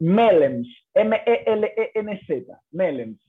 [0.00, 0.68] Melems.
[0.94, 2.60] M-E-L-E-N-Z.
[2.72, 3.20] Melems.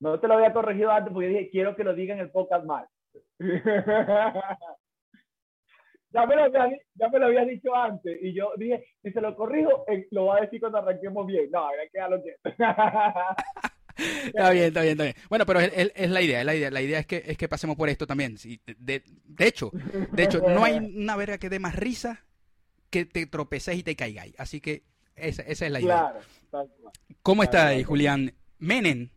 [0.00, 2.64] No te lo había corregido antes porque dije, quiero que lo diga en el podcast
[2.66, 2.86] mal.
[6.10, 9.20] ya, me lo había, ya me lo había dicho antes y yo dije, si se
[9.20, 11.50] lo corrijo, eh, lo va a decir cuando arranquemos bien.
[11.50, 12.36] No, hay que lo que...
[14.26, 15.16] está bien, está bien, está bien.
[15.28, 16.70] Bueno, pero es, es, la idea, es la idea.
[16.70, 18.36] La idea es que, es que pasemos por esto también.
[18.36, 19.70] Sí, de, de, hecho,
[20.12, 22.26] de hecho, no hay una verga que dé más risa
[22.90, 24.34] que te tropeces y te caigáis.
[24.38, 24.82] Así que
[25.16, 26.14] esa, esa es la idea.
[26.50, 26.70] Claro,
[27.22, 28.32] ¿Cómo está ahí, Julián?
[28.58, 29.10] Menen.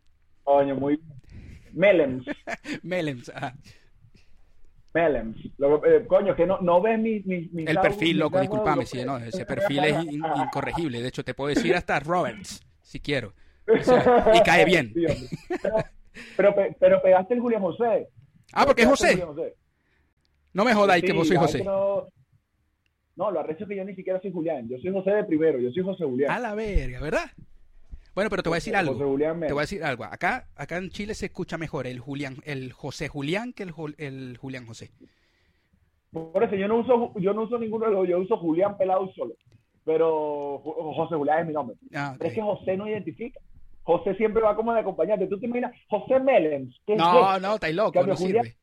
[0.44, 1.00] Coño, muy
[1.72, 2.26] Melems.
[2.82, 3.54] Melems, ajá.
[4.94, 5.36] Melems.
[5.44, 9.18] Eh, coño, que no, no ves mi, mi, mi El perfil, loco, discúlpame, sí, no,
[9.18, 11.00] ese perfil es incorregible.
[11.00, 13.34] De hecho, te puedo decir hasta Roberts, si quiero.
[14.34, 14.92] y cae bien.
[16.36, 18.08] pero, pero, pegaste el Julián José.
[18.52, 19.24] Ah, porque es José.
[20.54, 21.62] No me jodáis que vos sois José.
[21.62, 22.08] No,
[23.18, 24.68] lo arrecho es que yo ni siquiera soy Julián.
[24.68, 26.30] Yo soy José de primero, yo soy José Julián.
[26.30, 27.30] A la verga, ¿verdad?
[28.14, 28.92] Bueno, pero te voy a decir algo.
[28.92, 30.04] José Julián te voy a decir algo.
[30.04, 34.36] Acá, acá en Chile se escucha mejor el Julián, el José Julián que el, el
[34.38, 34.90] Julián José.
[36.12, 39.10] Por eso yo no uso, yo no uso ninguno de los, yo uso Julián Pelado
[39.14, 39.34] solo.
[39.84, 40.58] Pero
[40.94, 41.76] José Julián es mi nombre.
[41.94, 43.40] Ah, es que José no identifica.
[43.82, 45.26] José siempre va como de acompañante.
[45.26, 46.78] Tú te imaginas, José Melens.
[46.86, 48.54] no, no, estáis loco, no sirve.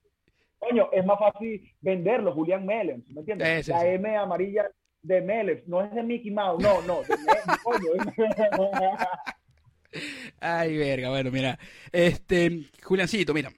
[0.60, 3.68] Coño, es más fácil venderlo, Julián Melens, ¿me entiendes?
[3.68, 4.70] la M amarilla
[5.02, 7.16] de Melens, no es de Mickey Mouse, no, no, de
[7.64, 7.90] coño.
[10.40, 11.60] Ay, verga, bueno, mira.
[11.92, 13.52] Este, Juliancito, mira.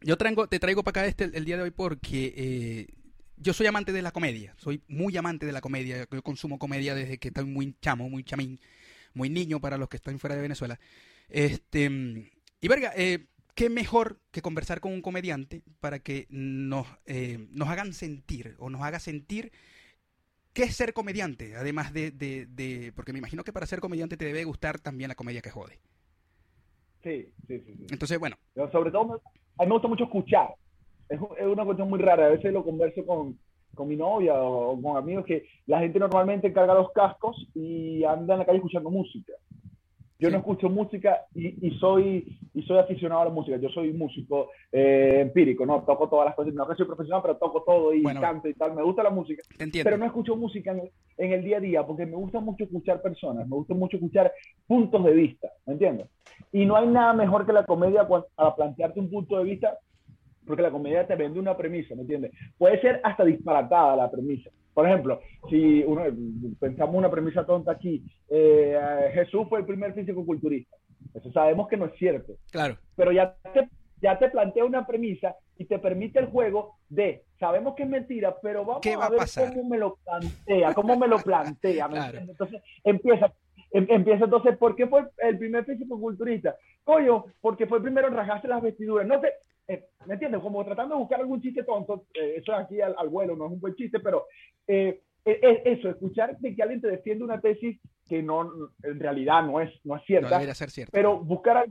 [0.00, 2.86] Yo traigo, te traigo para acá este el, día de hoy porque eh,
[3.36, 4.54] yo soy amante de la comedia.
[4.56, 6.08] Soy muy amante de la comedia.
[6.10, 8.58] Yo consumo comedia desde que estoy muy chamo, muy chamín
[9.14, 10.78] muy niño para los que están fuera de Venezuela.
[11.28, 17.46] Este, y verga, eh, qué mejor que conversar con un comediante para que nos, eh,
[17.50, 19.52] nos hagan sentir o nos haga sentir
[20.52, 24.24] qué es ser comediante, además de, de, porque me imagino que para ser comediante te
[24.24, 25.78] debe gustar también la comedia que jode.
[27.02, 27.86] Sí, sí, sí.
[27.90, 28.36] Entonces, bueno.
[28.70, 29.20] sobre todo,
[29.58, 30.54] a mí me gusta mucho escuchar.
[31.08, 32.26] Es, es una cuestión muy rara.
[32.26, 33.38] A veces lo converso con,
[33.74, 38.34] con mi novia o, con amigos que la gente normalmente carga los cascos y anda
[38.34, 39.32] en la calle escuchando música.
[40.22, 43.56] Yo no escucho música y, y, soy, y soy aficionado a la música.
[43.56, 45.82] Yo soy músico eh, empírico, ¿no?
[45.82, 46.54] Toco todas las cosas.
[46.54, 48.72] No que soy profesional, pero toco todo y canto y tal.
[48.74, 49.42] Me gusta la música.
[49.58, 52.62] Pero no escucho música en el, en el, día a día porque me gusta mucho
[52.62, 53.48] escuchar personas.
[53.48, 54.32] Me gusta mucho escuchar
[54.68, 55.48] puntos de vista.
[55.66, 56.06] ¿Me entiendes?
[56.52, 59.76] Y no hay nada mejor que la comedia para plantearte un punto de vista
[60.46, 62.32] porque la comedia te vende una premisa, ¿me entiendes?
[62.58, 64.50] Puede ser hasta disparatada la premisa.
[64.74, 65.20] Por ejemplo,
[65.50, 66.04] si uno
[66.58, 70.76] pensamos una premisa tonta aquí, eh, Jesús fue el primer físico-culturista.
[71.14, 72.34] Eso sabemos que no es cierto.
[72.50, 72.76] Claro.
[72.96, 73.68] Pero ya te,
[74.00, 78.34] ya te plantea una premisa y te permite el juego de, sabemos que es mentira,
[78.42, 79.20] pero vamos a, ver
[79.54, 81.88] cómo me lo plantea, cómo me lo plantea.
[82.18, 83.32] Entonces empieza,
[83.70, 86.56] em, empieza entonces, ¿por qué fue el primer físico-culturista?
[86.82, 89.06] Coño, porque fue el primero en rajarse las vestiduras.
[89.06, 89.28] No te,
[89.72, 90.40] eh, ¿me entiendes?
[90.40, 93.60] Como tratando de buscar algún chiste tonto, eh, eso aquí al, vuelo no es un
[93.60, 94.26] buen chiste, pero
[94.66, 98.50] eh, eso, escuchar de que alguien te defiende una tesis que no,
[98.82, 100.40] en realidad no es, no es cierta,
[100.90, 101.64] pero buscar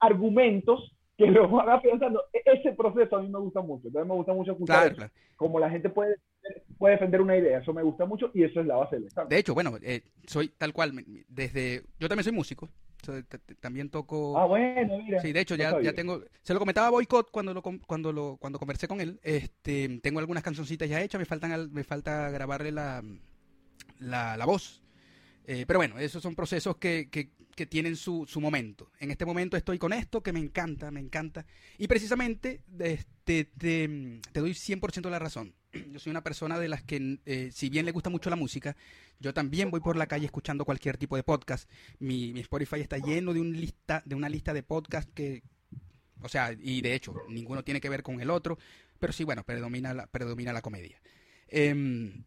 [0.00, 4.14] argumentos que lo haga pensando, e, ese proceso a mí me gusta mucho, entonces me
[4.14, 6.16] gusta mucho escuchar como la gente puede,
[6.78, 9.38] puede defender una idea, eso me gusta mucho y eso es la base del De
[9.38, 9.72] hecho, bueno,
[10.26, 10.92] soy tal cual,
[11.28, 12.68] desde, yo también soy músico,
[13.60, 14.38] también toco.
[14.38, 15.20] Ah, bueno, mira.
[15.20, 16.22] Sí, de hecho, ya, ya tengo.
[16.42, 19.20] Se lo comentaba a Boycott cuando lo, cuando lo cuando conversé con él.
[19.22, 23.02] Este, tengo algunas cancioncitas ya hechas, me, faltan, me falta grabarle la,
[23.98, 24.82] la, la voz.
[25.46, 28.90] Eh, pero bueno, esos son procesos que, que, que tienen su, su, momento.
[28.98, 31.44] En este momento estoy con esto que me encanta, me encanta.
[31.76, 35.54] Y precisamente este, te, te doy 100% la razón.
[35.92, 38.76] Yo soy una persona de las que, eh, si bien le gusta mucho la música,
[39.20, 41.70] yo también voy por la calle escuchando cualquier tipo de podcast.
[41.98, 45.42] Mi, mi Spotify está lleno de, lista, de una lista de podcasts que,
[46.20, 48.58] o sea, y de hecho, ninguno tiene que ver con el otro,
[48.98, 51.00] pero sí, bueno, predomina la, predomina la comedia.
[51.48, 52.24] Em,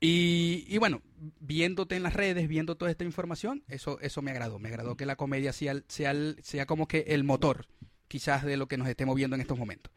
[0.00, 1.02] y, bueno,
[1.40, 4.58] viéndote en las redes, viendo toda esta información, eso, eso me agradó.
[4.58, 7.66] Me agradó que la comedia sea, sea, sea como que el motor,
[8.06, 9.92] quizás, de lo que nos estemos viendo en estos momentos.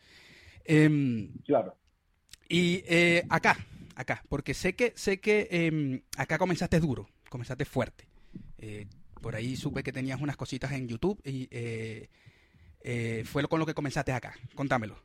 [0.66, 1.76] Em, claro.
[2.50, 3.58] Y eh, acá,
[3.96, 8.06] acá, porque sé que, sé que em, acá comenzaste duro, comenzaste fuerte.
[8.58, 8.88] Eh,
[9.22, 12.08] por ahí supe que tenías unas cositas en YouTube y eh,
[12.84, 14.34] eh, fue con lo que comenzaste acá.
[14.56, 14.96] Contámelo.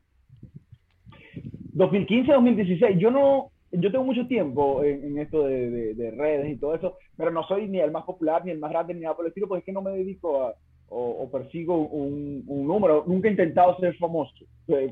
[1.74, 7.30] 2015-2016, yo no, yo tengo mucho tiempo en, esto de, redes y todo eso, pero
[7.30, 9.48] no soy ni el más popular, ni el más grande, ni nada por el estilo,
[9.48, 10.54] porque es que no me dedico a,
[10.88, 13.04] o, persigo un, un, número.
[13.06, 14.32] Nunca he intentado ser famoso.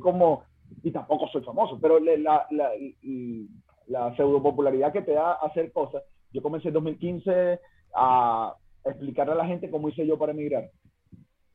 [0.00, 0.42] como
[0.82, 2.70] y tampoco soy famoso, pero la, la,
[3.86, 6.02] la, pseudo popularidad que te da hacer cosas.
[6.32, 7.58] Yo comencé en 2015
[7.94, 8.54] a
[8.84, 10.70] explicarle a la gente cómo hice yo para emigrar.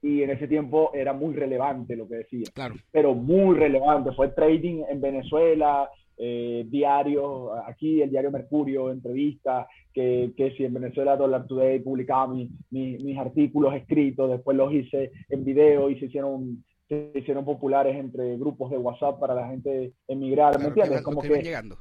[0.02, 2.46] Y en ese tiempo era muy relevante lo que decía.
[2.54, 2.76] Claro.
[2.92, 4.12] Pero muy relevante.
[4.12, 5.90] Fue trading en Venezuela,
[6.20, 12.34] eh, diarios, aquí el diario Mercurio, entrevistas, que, que, si en Venezuela Dollar Today publicaba
[12.34, 18.38] mis artículos escritos, después los hice en video y se hicieron, se hicieron populares entre
[18.38, 21.02] grupos de WhatsApp para la gente emigrar, ¿me entiendes?
[21.02, 21.28] Como que,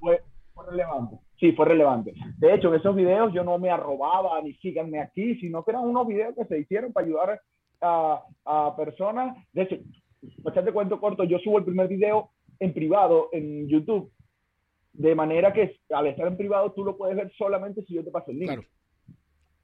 [0.01, 0.23] fue,
[0.53, 1.19] fue, relevante.
[1.39, 2.15] Sí, fue relevante.
[2.39, 5.85] De hecho, en esos videos yo no me arrobaba ni síganme aquí, sino que eran
[5.85, 7.41] unos videos que se hicieron para ayudar
[7.81, 9.37] a, a personas.
[9.53, 9.77] De hecho,
[10.39, 14.11] bastante cuento corto, yo subo el primer video en privado en YouTube
[14.97, 18.11] de manera que al estar en privado tú lo puedes ver solamente si yo te
[18.11, 18.65] paso el link.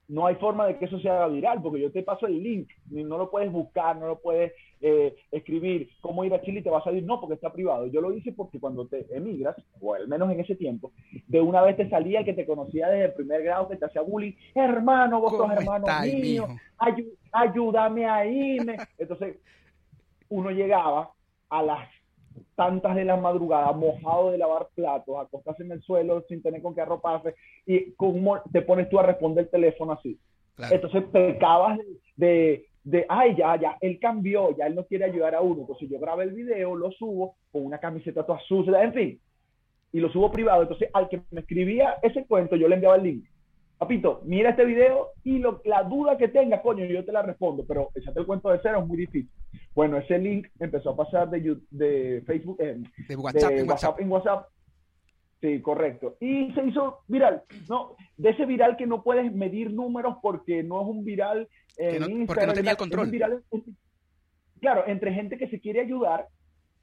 [0.07, 2.69] No hay forma de que eso se haga viral, porque yo te paso el link,
[2.89, 4.51] no lo puedes buscar, no lo puedes
[4.81, 7.87] eh, escribir, cómo ir a Chile y te va a salir, no, porque está privado.
[7.87, 10.91] Yo lo hice porque cuando te emigras, o al menos en ese tiempo,
[11.27, 13.85] de una vez te salía el que te conocía desde el primer grado, que te
[13.85, 16.47] hacía bullying, hermano, vos sos hermano mío,
[17.31, 18.57] ayúdame ahí.
[18.97, 19.37] Entonces,
[20.29, 21.11] uno llegaba
[21.49, 21.89] a las
[22.55, 26.75] tantas de la madrugada, mojado de lavar platos, acostarse en el suelo sin tener con
[26.75, 27.35] qué arroparse,
[27.65, 30.19] y como te pones tú a responder el teléfono así.
[30.71, 31.79] Entonces pecabas
[32.15, 35.61] de, de, ay, ya, ya, él cambió, ya él no quiere ayudar a uno.
[35.61, 39.19] Entonces yo grabé el video, lo subo con una camiseta toda sucia, en fin,
[39.91, 40.61] y lo subo privado.
[40.61, 43.25] Entonces al que me escribía ese cuento, yo le enviaba el link.
[43.83, 47.65] Papito, mira este video y lo, la duda que tenga, coño, yo te la respondo,
[47.67, 49.29] pero echate el cuento de cero es muy difícil.
[49.75, 54.09] Bueno, ese link empezó a pasar de, de Facebook, eh, de, WhatsApp, en WhatsApp, en
[54.09, 54.47] WhatsApp.
[55.41, 56.15] Sí, correcto.
[56.21, 57.97] Y se hizo viral, ¿no?
[58.15, 62.25] De ese viral que no puedes medir números porque no es un viral en Instagram.
[62.25, 63.11] Porque no tenía el control.
[64.61, 66.29] claro, entre gente que se quiere ayudar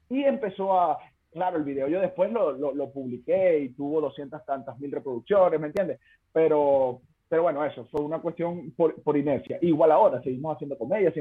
[0.07, 0.99] y empezó a,
[1.31, 5.67] claro, el video yo después lo, lo, publiqué y tuvo doscientas tantas mil reproducciones, ¿me
[5.67, 5.99] entiendes?
[6.31, 9.57] Pero, pero bueno, eso fue una cuestión por, por inercia.
[9.61, 11.13] Igual ahora, seguimos haciendo comedia,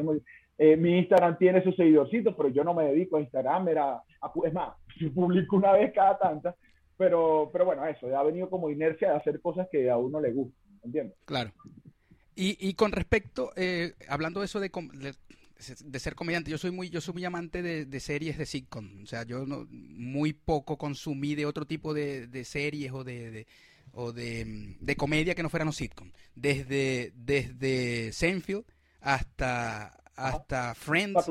[0.58, 4.02] eh, mi Instagram tiene sus seguidorcitos, pero yo no me dedico a Instagram, era,
[4.44, 4.74] es más,
[5.14, 6.54] publico una vez cada tanta,
[6.96, 10.32] pero, pero bueno, eso, ha venido como inercia de hacer cosas que a uno le
[10.32, 11.16] gustan, ¿entiendes?
[11.24, 11.50] Claro.
[12.34, 15.14] Y, y con respecto, eh, hablando de eso de, de
[15.84, 16.50] de ser comediante.
[16.50, 19.02] Yo soy muy, yo soy muy amante de, series de sitcom.
[19.02, 23.46] O sea, yo no, muy poco consumí de otro tipo de, series o de,
[23.92, 26.10] o de, comedia que no fueran los sitcom.
[26.34, 28.64] Desde, desde Seinfeld
[29.00, 31.26] hasta hasta Friends,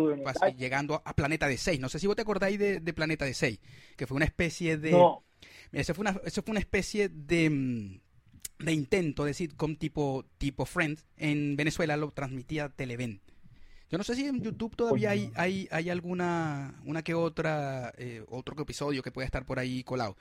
[0.57, 1.79] llegando a Planeta de Seis.
[1.79, 3.59] No sé si vos te acordáis de, Planeta de Seis,
[3.95, 4.91] que fue una especie de...
[4.91, 5.23] No.
[5.71, 7.99] Eso fue una, eso fue una especie de,
[8.57, 11.05] de intento de sitcom tipo, tipo Friends.
[11.15, 13.21] En Venezuela lo transmitía Televen.
[13.89, 18.23] Yo no sé si en YouTube todavía hay, hay, hay alguna, una que otra, eh,
[18.29, 20.15] otro episodio que pueda estar por ahí colado.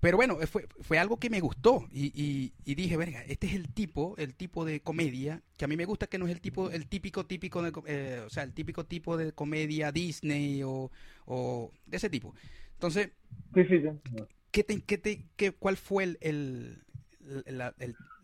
[0.00, 3.68] Pero bueno, fue, fue algo que me gustó y, y, dije, verga, este es el
[3.68, 6.70] tipo, el tipo de comedia que a mí me gusta que no es el tipo,
[6.70, 10.90] el típico típico, de, eh, o sea, el típico tipo de comedia Disney o,
[11.26, 12.34] o de ese tipo.
[12.72, 13.10] Entonces,
[14.50, 16.82] ¿qué te, qué te, qué, ¿cuál fue el, el,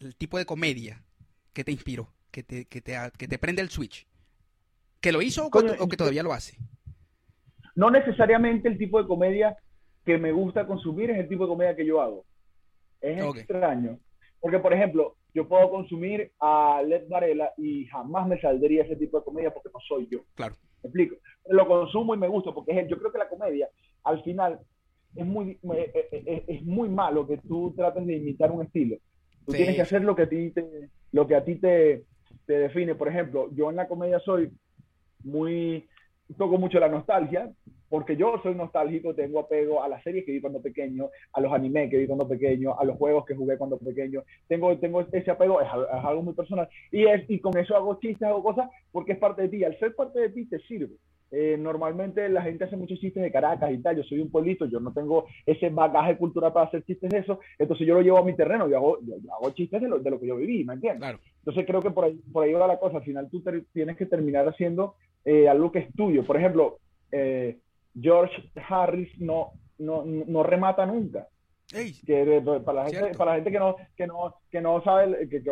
[0.01, 1.05] el, tipo de comedia
[1.53, 4.07] que te inspiró, que te, que te, que te prende el switch?
[5.07, 6.59] ¿Que lo hizo o, que todavía lo hace?
[7.77, 9.57] No necesariamente el tipo de comedia
[10.05, 12.25] que me gusta consumir es el tipo de comedia que yo hago.
[13.01, 14.01] Es extraño.
[14.41, 19.19] Porque, por ejemplo, yo puedo consumir a Led Varela y jamás me saldría ese tipo
[19.19, 20.25] de comedia porque no soy yo.
[20.35, 20.57] Claro.
[20.83, 21.15] ¿Me explico?
[21.51, 22.89] Lo consumo y me gusta porque es.
[22.89, 23.69] Yo creo que la comedia,
[24.03, 24.59] al final,
[25.15, 28.97] es muy, eh, eh, es, muy malo que tú trates de imitar un estilo.
[29.45, 32.03] Tú tienes que hacer lo que a ti te, lo que a ti te,
[32.45, 32.97] te define.
[32.97, 34.51] Por ejemplo, yo en la comedia soy
[35.27, 35.87] muy,
[36.39, 37.51] toco mucho la nostalgia,
[37.89, 41.53] porque yo soy nostálgico, tengo apego a las series que vi cuando pequeño, a los
[41.53, 44.23] animes que vi cuando pequeño, a los juegos que jugué cuando pequeño.
[44.49, 46.69] Tengo, tengo ese apego, es, algo muy personal.
[46.91, 49.65] Y, es, y con eso hago chistes, hago cosas, porque es parte de ti.
[49.65, 50.97] Al ser parte de ti, te sirve.
[51.31, 53.97] Eh, normalmente la gente hace muchos chistes de Caracas y tal.
[53.97, 57.41] Yo soy un pueblito, yo no tengo ese bagaje cultural para hacer chistes de eso.
[57.59, 60.11] Entonces yo lo llevo a mi terreno, yo hago, yo, hago chistes de lo, de
[60.11, 61.17] lo, que yo viví, ¿me entiendes?
[61.39, 62.99] Entonces creo que por ahí, por ahí va la cosa.
[62.99, 63.43] Al final tú
[63.73, 66.25] tienes que terminar haciendo eh, algo que es tuyo.
[66.25, 66.79] Por ejemplo,
[67.11, 67.59] eh,
[68.01, 71.29] George Harris no, no, no remata nunca.
[71.69, 75.43] Que, para, la gente, para la gente que no, que no, que no sabe, que,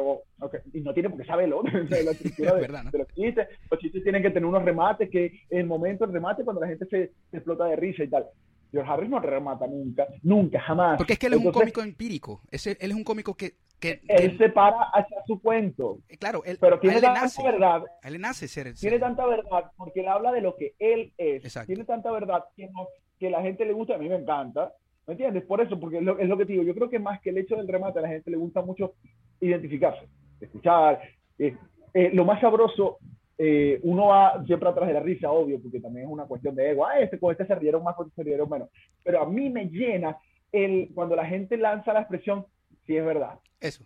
[0.73, 2.69] y no tiene por qué saberlo, la estructura de,
[2.99, 3.49] los chistes.
[3.69, 6.69] Los chistes tienen que tener unos remates, que en el momento del remate, cuando la
[6.69, 8.27] gente se, explota de risa y tal.
[8.71, 10.99] George Harris no remata nunca, nunca, jamás.
[10.99, 12.43] Porque es que él es un cómico empírico.
[12.51, 13.55] Ese, él es un cómico que.
[13.81, 15.99] que él que- se para hacia su cuento.
[16.09, 17.43] eh, claro, él, Pero tiene él tanta nace.
[17.43, 18.77] verdad, él nace ser.
[18.77, 21.45] ser- tiene tanta verdad porque él habla de lo que él es.
[21.45, 21.69] Exacto.
[21.69, 24.73] Tiene tanta verdad que, no, que la gente le gusta, a mí me encanta.
[25.07, 25.45] ¿Me entiendes?
[25.45, 26.65] Por eso, porque es lo, es lo que te digo.
[26.65, 28.95] Yo creo que más que el hecho del remate, a la gente le gusta mucho
[29.41, 30.09] identificarse,
[30.41, 31.01] escuchar.
[31.39, 31.57] eh,
[31.93, 32.99] eh, lo más sabroso,
[33.37, 36.71] eh, uno va siempre atrás de la risa, obvio, porque también es una cuestión de
[36.71, 36.87] ego.
[36.87, 38.69] Ah, este, con este se rieron más, con este se rieron menos.
[39.03, 40.17] Pero a mí me llena
[40.53, 42.47] el, cuando la gente lanza la expresión,
[42.87, 43.39] si es verdad.
[43.61, 43.85] Eso.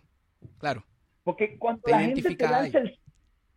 [0.57, 0.83] Claro.
[1.23, 2.97] Porque cuando Te la gente te lanza el,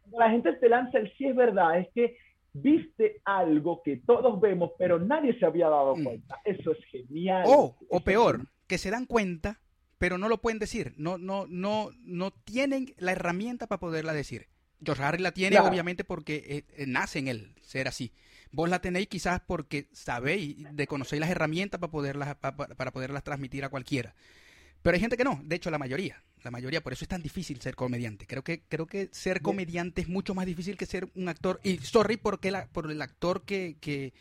[0.03, 2.17] cuando la gente te lanza el sí es verdad, es que
[2.53, 6.05] viste algo que todos vemos, pero nadie se había dado Mm.
[6.05, 6.41] cuenta.
[6.45, 7.45] Eso es genial.
[7.47, 9.61] O, o peor, que se dan cuenta,
[9.99, 10.95] pero no lo pueden decir.
[10.97, 14.49] No, no, no, no tienen la herramienta para poderla decir.
[14.85, 15.69] George Harris la tiene, Claro.
[15.71, 18.13] obviamente, porque eh, eh, nace en él ser así.
[18.51, 22.91] Vos la tenéis quizás porque sabéis de conocer las herramientas para poderlas, pa- pa- para
[22.91, 24.15] poderlas transmitir a cualquiera.
[24.83, 27.23] Pero hay gente que no, de hecho la mayoría, la mayoría, por eso es tan
[27.23, 28.27] difícil ser comediante.
[28.27, 31.61] Creo que, creo que ser comediante es mucho más difícil que ser un actor.
[31.63, 34.13] Y sorry porque la, por el actor que, que,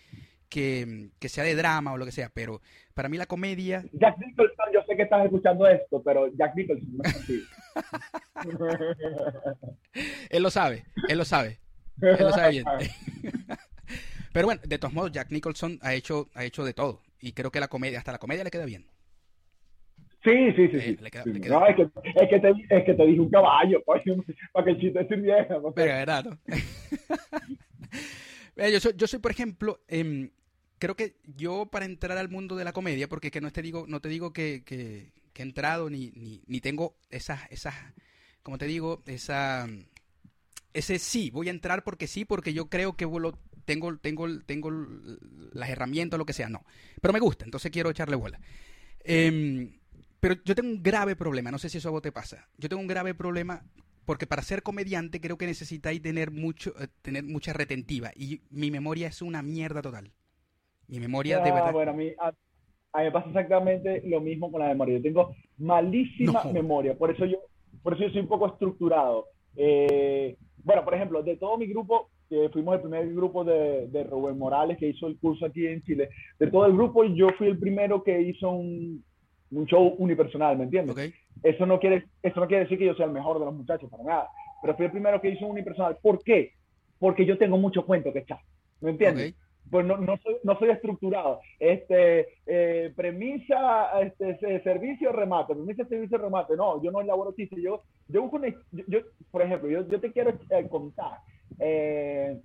[0.50, 2.62] que, que sea de drama o lo que sea, pero
[2.94, 6.98] para mí la comedia Jack Nicholson, yo sé que estás escuchando esto, pero Jack Nicholson
[6.98, 7.46] no es contigo.
[10.30, 11.60] Él lo sabe, él lo sabe,
[12.02, 12.66] él lo sabe bien.
[14.34, 17.02] Pero bueno, de todos modos, Jack Nicholson ha hecho, ha hecho de todo.
[17.20, 18.86] Y creo que la comedia, hasta la comedia le queda bien.
[20.24, 20.78] Sí, sí, sí.
[20.78, 20.98] Eh, sí.
[21.02, 23.20] le queda- Sí, le queda- No, es que, es, que te, es que te dije
[23.20, 24.04] un caballo, coño,
[24.54, 25.60] para que el chiste sirviera.
[25.60, 25.72] ¿no?
[25.74, 26.40] Pero verdad, ¿no?
[28.72, 30.30] Yo, soy, yo soy, por ejemplo, em,
[30.78, 33.86] creo que yo para entrar al mundo de la comedia, porque que no te digo,
[33.88, 37.74] no te digo que, que- que he entrado ni, ni, ni tengo esas, esas,
[38.44, 39.68] como te digo, esa,
[40.74, 44.70] ese sí, voy a entrar porque sí, porque yo creo que lo- tengo, tengo, tengo
[45.54, 46.64] las herramientas o lo que sea, no.
[47.02, 48.40] Pero me gusta, entonces quiero echarle bola.
[49.04, 49.80] Em,
[50.22, 52.48] pero yo tengo un grave problema, no sé si eso a vos te pasa.
[52.58, 53.64] Yo tengo un grave problema
[54.06, 58.72] porque para ser comediante creo que necesitáis tener mucho, eh, tener mucha retentiva y mi
[58.72, 60.12] memoria es una mierda total.
[60.88, 61.74] Mi memoria de Ah, verdad.
[61.74, 64.98] Bueno, a mí, a, a mí me pasa exactamente lo mismo con la memoria.
[64.98, 66.54] Yo tengo malísima No.
[66.54, 67.40] memoria, por eso yo,
[67.82, 69.26] por eso yo soy un poco estructurado.
[69.56, 74.04] Eh, bueno, por ejemplo, de todo mi grupo, que fuimos el primer grupo de, de
[74.04, 76.10] Rubén Morales que hizo el curso aquí en Chile,
[76.40, 79.04] de todo el grupo yo fui el primero que hizo un,
[79.52, 80.96] un show unipersonal, ¿me entiendes?
[81.44, 83.90] Eso no quiere, eso no quiere decir que yo sea el mejor de los muchachos,
[83.90, 84.30] para nada.
[84.62, 85.98] Pero fui el primero que hizo un unipersonal.
[86.02, 86.54] ¿Por qué?
[87.00, 88.40] Porque yo tengo mucho cuento que echar.
[88.80, 89.24] ¿Me entiendes?
[89.70, 91.40] Pues no, no, soy, no soy estructurado.
[91.60, 95.54] Este, eh, premisa, este, se- servicio, remate.
[95.56, 96.56] Premisa, servicio, remate.
[96.56, 97.60] No, yo no elaboro chistes.
[97.62, 99.00] Yo, yo busco una, yo, yo,
[99.32, 101.20] por ejemplo, yo, yo te quiero eh, contar
[101.60, 102.40] eh,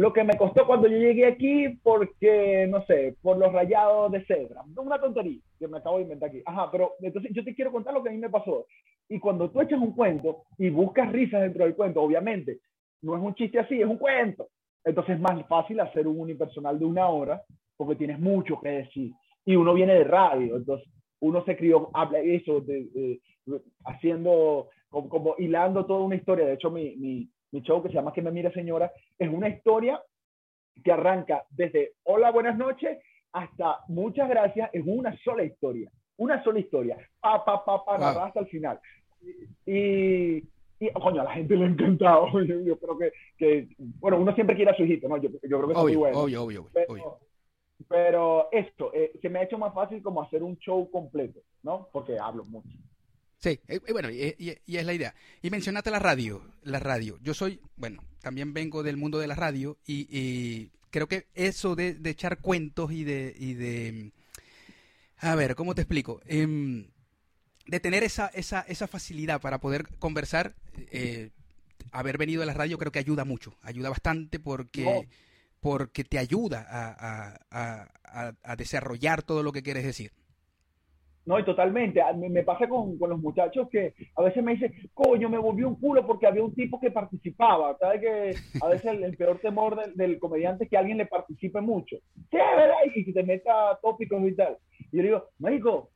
[0.00, 4.24] lo que me costó cuando yo llegué aquí porque, no sé, por los rayados de
[4.24, 4.62] cebra.
[4.76, 6.42] Una tontería que me acabo de inventar aquí.
[6.46, 8.66] Ajá, pero entonces yo te quiero contar lo que a mí me pasó.
[9.10, 12.60] Y cuando tú echas un cuento y buscas risas dentro del cuento, obviamente,
[13.02, 14.48] no es un chiste así, es un cuento.
[14.84, 17.42] Entonces es más fácil hacer un unipersonal de una hora
[17.76, 19.12] porque tienes mucho que decir.
[19.44, 20.88] Y uno viene de radio, entonces
[21.20, 23.20] uno se crió, habla eso, de, de-
[23.84, 26.46] haciendo, como, como hilando toda una historia.
[26.46, 29.48] De hecho, mi, mi, mi show que se llama Que me mire señora es una
[29.48, 30.02] historia
[30.82, 32.98] que arranca desde hola, buenas noches
[33.32, 35.90] hasta muchas gracias, es una sola historia.
[36.16, 36.96] Una sola historia.
[37.20, 38.78] Pa, pa, pa, pa, hasta el final.
[39.64, 40.36] Y,
[40.78, 42.28] y, coño, a la gente le ha encantado.
[42.44, 45.16] Yo, yo creo que, que, bueno, uno siempre quiere a su hijito, ¿no?
[45.18, 46.18] Yo, yo creo que es muy bueno.
[46.18, 47.18] obvio, obvio, obvio, Pero, obvio.
[47.88, 51.88] pero esto, eh, se me ha hecho más fácil como hacer un show completo, ¿no?
[51.92, 52.76] Porque hablo mucho.
[53.40, 55.14] Sí, eh, eh, bueno, y, y- y es la idea.
[55.42, 57.18] Y mencionaste la radio, la radio.
[57.22, 61.74] Yo soy, bueno, también vengo del mundo de la radio y, y creo que eso
[61.74, 64.12] de, de echar cuentos y de, y de,
[65.18, 66.20] a ver, ¿cómo te explico?
[66.26, 66.86] Em,
[67.66, 70.54] de tener esa, esa, esa facilidad para poder conversar,
[70.90, 71.30] eh,
[71.92, 74.84] haber venido a la radio creo que ayuda mucho, ayuda bastante porque,
[75.60, 80.12] porque te ayuda a- a- a desarrollar todo lo que quieres decir.
[81.30, 82.02] No, y totalmente.
[82.16, 85.76] Me pasa con, con los muchachos que a veces me dicen, coño, me volvió un
[85.76, 87.76] culo porque había un tipo que participaba.
[87.78, 91.06] ¿Sabes que a veces el, el peor temor del, del comediante es que alguien le
[91.06, 91.96] participe mucho?
[92.32, 92.74] ¿verdad?
[92.94, 94.56] Y que te meta tópicos y tal.
[94.90, 95.90] Y yo digo, México,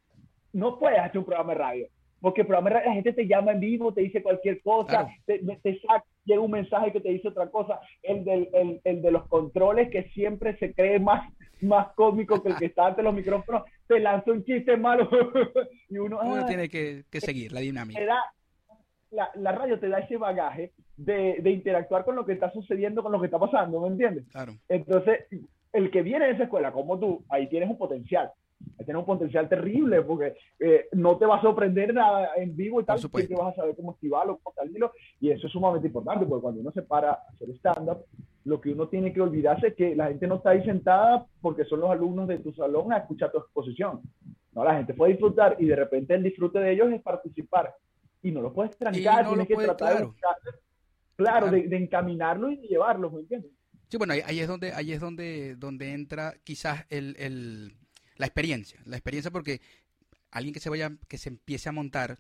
[0.53, 1.87] no puedes hacer un programa de radio.
[2.21, 4.89] Porque el programa de radio, la gente te llama en vivo, te dice cualquier cosa,
[4.89, 5.09] Claro.
[5.27, 7.81] te, te saca, llega un mensaje que te dice otra cosa.
[8.03, 11.29] El, del, el, el de los controles, que siempre se cree más,
[11.65, 15.09] más cómico que el que está ante los micrófonos, te lanza un chiste malo.
[15.89, 17.99] y uno, Uno ah, tiene que, que seguir la dinámica.
[17.99, 18.21] te da,
[19.11, 23.03] la, la radio te da ese bagaje de, de interactuar con lo que está sucediendo,
[23.03, 24.27] con lo que está pasando, ¿me entiendes?
[24.31, 24.55] Claro.
[24.69, 25.27] Entonces,
[25.73, 28.31] el que viene de esa escuela como tú, ahí tienes un potencial.
[28.79, 32.81] Ahí tienes un potencial terrible porque eh, no te va a sorprender nada en vivo
[32.81, 36.25] y tal, que vas a saber cómo esquivarlo, cómo salirlo, y eso es sumamente importante
[36.25, 38.05] porque cuando uno se para a hacer stand-up,
[38.45, 41.65] lo que uno tiene que olvidarse es que la gente no está ahí sentada porque
[41.65, 44.03] son los alumnos de tu salón a escuchar tu exposición.
[44.53, 47.75] No, la gente puede disfrutar y de repente el disfrute de ellos es participar.
[48.23, 50.13] Y no lo puedes trancar, tienes que tratar de,
[51.17, 53.51] claro, De, encaminarlo y llevarlo, ¿me entiendes?
[53.89, 57.75] Sí, bueno, ahí, es donde ahí es donde donde entra quizás el,
[58.17, 59.61] la experiencia, la experiencia porque
[60.31, 62.19] alguien que se vaya que se empiece a montar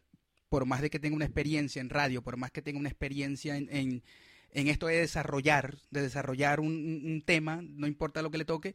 [0.49, 3.57] por más de que tenga una experiencia en radio, por más que tenga una experiencia
[3.57, 4.03] en, en,
[4.55, 8.75] esto de desarrollar, de desarrollar un, tema, no importa lo que le toque,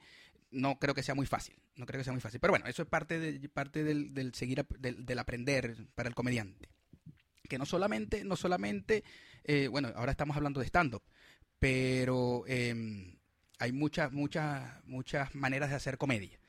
[0.51, 2.39] no creo que sea muy fácil, no creo que sea muy fácil.
[2.39, 6.69] Pero bueno, eso es parte de, parte del, seguir, del, aprender para el comediante.
[7.47, 9.03] Que no solamente, no solamente,
[9.43, 11.03] eh, bueno, ahora estamos hablando de stand-up,
[11.59, 13.17] pero em,
[13.59, 16.39] hay muchas, muchas, muchas maneras de hacer comedia.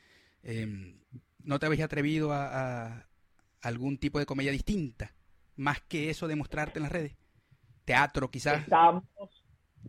[0.42, 1.00] Em,
[1.42, 3.06] ¿No te habéis atrevido a,
[3.60, 5.14] algún tipo de comedia distinta?
[5.56, 7.16] Más que eso de mostrarte en las redes.
[7.84, 8.62] Teatro, quizás.
[8.62, 9.04] Estamos,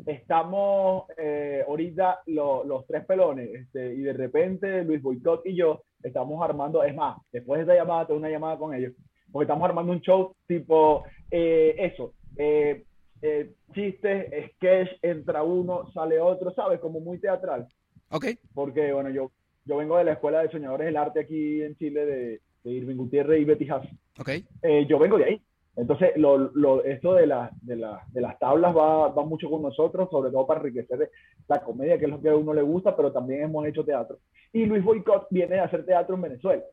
[0.06, 6.44] estamos eh, ahorita los tres pelones este, y de repente Luis Boicot y yo estamos
[6.44, 8.94] armando, es más, después de esta llamada, tengo una llamada con ellos,
[9.32, 12.84] porque estamos armando un show tipo eh, eso, eh,
[13.22, 16.80] eh, chistes, sketch, entra uno, sale otro, ¿sabes?
[16.80, 17.68] Como muy teatral.
[18.10, 18.26] Ok.
[18.54, 19.32] Porque, bueno, yo,
[19.66, 22.98] yo vengo de la Escuela de Soñadores del Arte aquí en Chile de, de Irving
[22.98, 23.88] Gutiérrez y Betty Haas.
[24.20, 24.30] Ok.
[24.88, 25.42] Yo vengo de ahí.
[25.76, 29.62] Entonces, lo, lo, esto de, la, de, la, de, las tablas va, va, mucho con
[29.62, 31.10] nosotros, sobre todo para enriquecer
[31.48, 34.18] la comedia, que es lo que a uno le gusta, pero también hemos hecho teatro.
[34.52, 36.64] Y Luis Boicot viene a hacer teatro en Venezuela.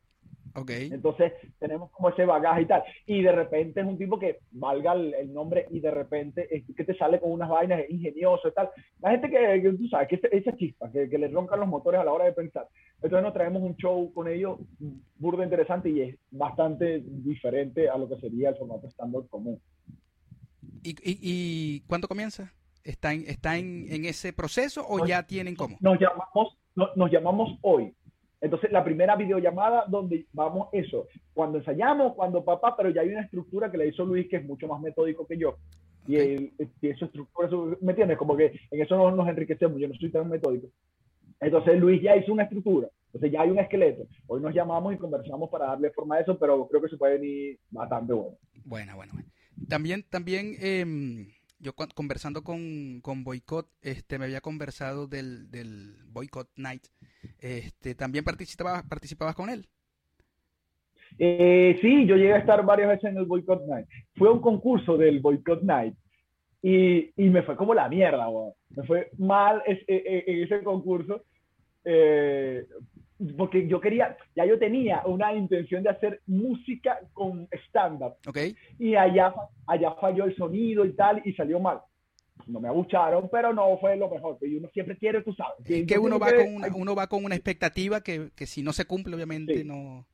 [0.55, 0.89] Okay.
[0.91, 2.83] Entonces tenemos como ese bagaje y tal.
[3.05, 6.83] Y de repente es un tipo que valga el, nombre y de repente es que
[6.83, 8.69] te sale con unas vainas ingenioso y tal.
[8.99, 12.03] La gente que, tú sabes, que esa chispa, que, que, le roncan los motores a
[12.03, 12.67] la hora de pensar.
[12.95, 14.59] Entonces nos traemos un show con ellos
[15.17, 19.59] burdo interesante y es bastante diferente a lo que sería el formato estándar común.
[20.83, 22.53] ¿Y, y, y cuándo comienza?
[22.83, 25.77] ¿Está en, está en, en ese proceso o ya tienen cómo?
[25.79, 26.57] Nos llamamos,
[26.95, 27.93] nos llamamos hoy.
[28.41, 33.21] Entonces, la primera videollamada donde vamos eso, cuando ensayamos, cuando papá, pero ya hay una
[33.21, 35.57] estructura que le hizo Luis que es mucho más metódico que yo.
[36.07, 37.49] Y, él, eso estructura,
[37.81, 38.17] ¿me entiendes?
[38.17, 40.67] Como que en eso no nos enriquecemos, yo no soy tan metódico.
[41.41, 44.07] Entonces, Luis ya hizo una estructura, entonces ya hay un esqueleto.
[44.27, 47.17] Hoy nos llamamos y conversamos para darle forma a eso, pero creo que se puede
[47.17, 48.37] venir bastante bueno.
[48.65, 49.29] Bueno, bueno, bueno.
[49.67, 50.85] También, también, eh
[51.59, 56.83] yo conversando con, con Boycott, este, me había conversado del, del Boycott Night.
[57.39, 59.67] Este, ¿También participabas, participabas con él?
[61.17, 63.87] Eh, sí, yo llegué a estar varias veces en el Boycott Night.
[64.15, 65.95] Fue un concurso del Boycott Night
[66.61, 68.27] y, y me fue como la mierda,
[68.69, 71.23] me fue mal e, e, en ese concurso.
[71.83, 72.65] Eh,
[73.37, 78.15] porque yo quería, ya yo tenía una intención de hacer música con stand-up.
[78.27, 78.55] Okay.
[78.77, 79.33] Y allá,
[79.67, 81.81] allá falló el sonido y tal, y salió mal.
[82.47, 84.37] No me abucharon, pero no fue lo mejor.
[84.41, 85.69] Y uno siempre quiere, tú sabes.
[85.69, 88.71] Es que uno va, con una, uno va con una expectativa que, que si no
[88.71, 90.07] se cumple, obviamente no.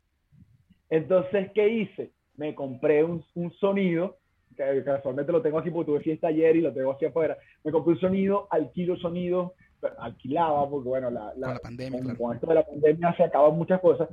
[0.90, 2.12] Entonces, ¿qué hice?
[2.36, 4.18] Me compré un, un sonido,
[4.58, 7.38] que casualmente lo tengo aquí porque tuve fiesta ayer y lo tengo aquí afuera.
[7.64, 9.54] Me compré un sonido, alquilo sonido
[10.00, 14.10] alquilaba, porque bueno, la, la, pandemia, con, esto de la pandemia se acaban muchas cosas.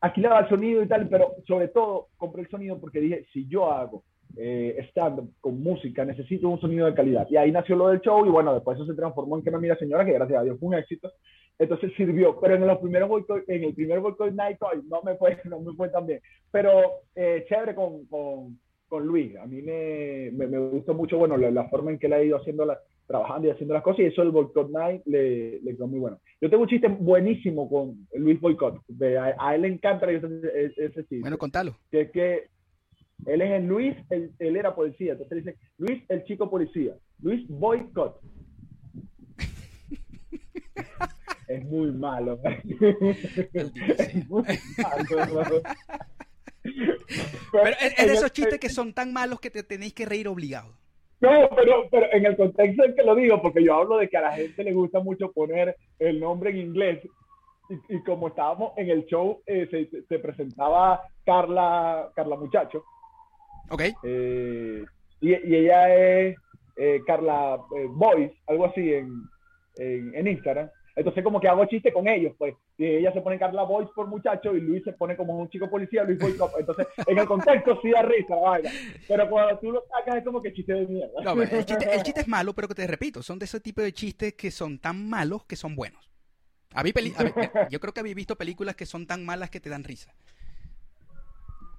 [0.00, 3.70] Alquilaba el sonido y tal, pero sobre todo compré el sonido porque dije, si yo
[3.70, 4.02] hago
[4.36, 7.26] eh, stand con música, necesito un sonido de calidad.
[7.30, 9.58] Y ahí nació lo del show y bueno, después eso se transformó en que me
[9.58, 11.10] mira señora, que gracias a Dios fue un éxito.
[11.58, 13.10] Entonces sirvió, pero en los primeros
[13.46, 16.20] en el primer Boycott Night no me fue, no me fue tan bien.
[16.50, 16.70] Pero
[17.14, 19.36] eh, chévere con, con, con, Luis.
[19.36, 22.38] A mí me, me, gustó mucho, bueno, la, la, forma en que él ha ido
[22.38, 22.78] haciendo la,
[23.10, 26.20] trabajando y haciendo las cosas y eso el Boycott Night le, le quedó muy bueno.
[26.40, 28.84] Yo tengo un chiste buenísimo con Luis Boycott.
[29.36, 30.28] A, él le encanta ese,
[30.76, 31.20] ese chiste.
[31.20, 31.76] Bueno, contalo.
[31.90, 32.44] Que es que
[33.26, 35.14] él es el Luis, él, era policía.
[35.14, 36.94] Entonces dice, Luis el chico policía.
[37.20, 38.20] Luis Boycott.
[41.48, 42.38] es muy malo.
[43.52, 44.44] es muy
[44.78, 45.62] malo.
[46.62, 50.28] Pero es, es de esos chistes que son tan malos que te tenéis que reír
[50.28, 50.78] obligado.
[51.20, 54.16] No, pero, pero en el contexto en que lo digo, porque yo hablo de que
[54.16, 57.00] a la gente le gusta mucho poner el nombre en inglés,
[57.88, 62.82] y, como estábamos en el show, eh, se, presentaba Carla, Carla Muchacho.
[63.70, 63.82] Ok.
[64.02, 64.84] Eh,
[65.20, 66.36] y, y, ella es
[66.76, 69.12] eh, Carla Boys, algo así en,
[69.76, 70.68] en, en Instagram.
[70.96, 72.54] Entonces como que hago chiste con ellos, pues.
[72.76, 75.70] Y ella se pone Carla Boyce por muchacho y Luis se pone como un chico
[75.70, 76.38] policía, Luis Boyce.
[76.58, 78.60] Entonces, en el contexto sí da risa la
[79.08, 81.22] Pero cuando tú lo sacas es como que chiste de mierda.
[81.22, 83.80] No, el, chiste, el chiste es malo, pero que te repito, son de ese tipo
[83.82, 86.10] de chistes que son tan malos que son buenos.
[86.74, 89.70] Habí peli- hab- yo creo que habéis visto películas que son tan malas que te
[89.70, 90.12] dan risa.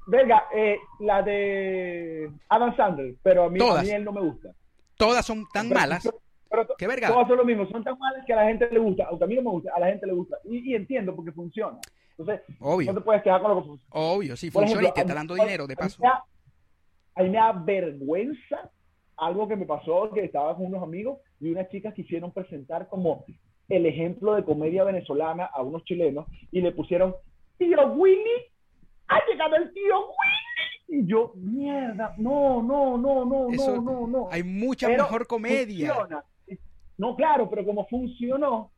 [0.08, 4.50] Venga, eh, la de Adam Sandler, pero a mí, a mí él no me gusta.
[4.97, 6.10] Todas son tan Pero- malas.
[6.52, 7.08] Pero ¡Qué verga!
[7.08, 9.28] todas son lo mismo, son tan malas que a la gente le gusta, aunque a
[9.28, 10.38] mí no me gusta, a la gente le gusta.
[10.44, 11.80] Y, y entiendo porque funciona.
[12.18, 12.92] Entonces, Obvio.
[12.94, 13.90] no te puedes quejar con lo que funciona.
[13.96, 16.04] Obvio, sí, Por funciona y ejemplo, te a está dando mí- dinero de paso.
[17.16, 18.70] A mí me da vergüenza
[19.18, 23.26] algo que me pasó, que estaba con unos amigos y unas chicas quisieron presentar como
[23.70, 27.16] el ejemplo de comedia venezolana a unos chilenos y le pusieron,
[27.58, 28.46] tío Willy,
[29.08, 31.04] ha llegado el tío Willy.
[31.04, 34.28] Y yo, mierda, no, no, no, no, Eso- no, no, no.
[34.32, 35.94] Hay mucha Pero mejor comedia.
[35.94, 36.24] funciona.
[37.02, 38.72] No, claro, pero como funcionó,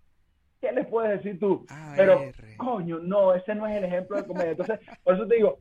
[0.61, 1.65] ¿qué le puedes decir tú?
[1.69, 2.21] A Pero,
[2.55, 4.51] coño, no, ese no es el ejemplo de comedia.
[4.51, 5.59] Entonces, por eso te digo,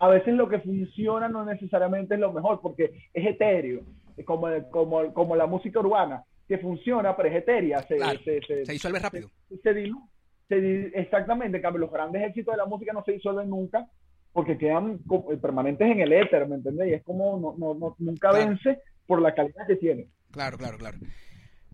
[0.00, 3.82] a veces lo que funciona no necesariamente es lo mejor, porque es etéreo,
[4.24, 8.66] como, como, como la música urbana, que funciona, pero es etérea, se, Claro, se, se,
[8.66, 9.28] Se disuelve rápido.
[9.62, 10.08] se dilu-
[10.48, 13.86] se di- exactamente, en cambio, los grandes éxitos de la música no se disuelven nunca,
[14.32, 16.88] porque quedan co- permanentes en el éter, ¿me entiendes?
[16.88, 18.48] Y es como, no, no, no- nunca Claro.
[18.48, 20.08] vence por la calidad que tiene.
[20.32, 20.98] Claro, claro, claro.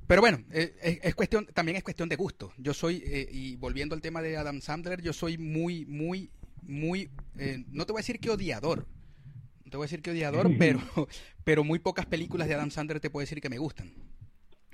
[0.07, 2.53] Pero bueno, eh, es, es cuestión, también es cuestión de gusto.
[2.59, 6.31] Yo soy, eh, y volviendo al tema de Adam Sandler, yo soy muy, muy,
[6.63, 8.87] muy, eh, no te voy a decir que odiador,
[9.65, 10.81] no te voy a decir que odiador, pero,
[11.45, 13.93] pero muy pocas películas de Adam Sandler te puedo decir que me gustan.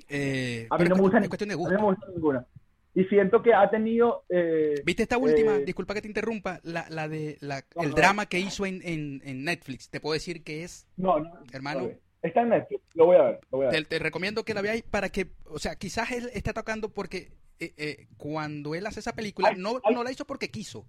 [0.09, 1.75] Eh, A mí no es me gusta, cuestión- es cuestión de a mí gusto.
[1.77, 2.47] no me gusta ninguna.
[2.95, 4.25] Y siento que ha tenido...
[4.29, 5.57] eh, ¿Viste esta última?
[5.57, 7.95] Eh, Disculpa que te interrumpa, la, la de la, No, el no.
[7.97, 9.88] drama que hizo en, en, en Netflix.
[9.88, 11.88] Te puedo decir que es no, no, Hermano.
[12.22, 13.82] Está en Netflix, lo voy a ver, lo voy a ver.
[13.82, 17.32] Te, te recomiendo que la veáis para que, o sea, quizás él está tocando porque
[17.58, 19.94] eh, eh, cuando él hace esa película, Ay, no, ay.
[19.94, 20.88] no la hizo porque quiso.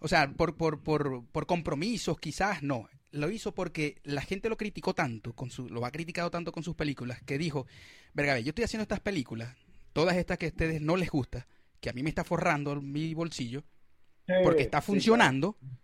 [0.00, 2.88] O sea, por, por, por, por compromisos, quizás no.
[3.10, 6.62] Lo hizo porque la gente lo criticó tanto, con su, lo ha criticado tanto con
[6.64, 7.66] sus películas, que dijo,
[8.12, 9.56] verga, ve, yo estoy haciendo estas películas,
[9.92, 11.46] todas estas que a ustedes no les gusta,
[11.80, 13.62] que a mí me está forrando mi bolsillo,
[14.26, 15.83] Sí, porque está sí, funcionando, claro.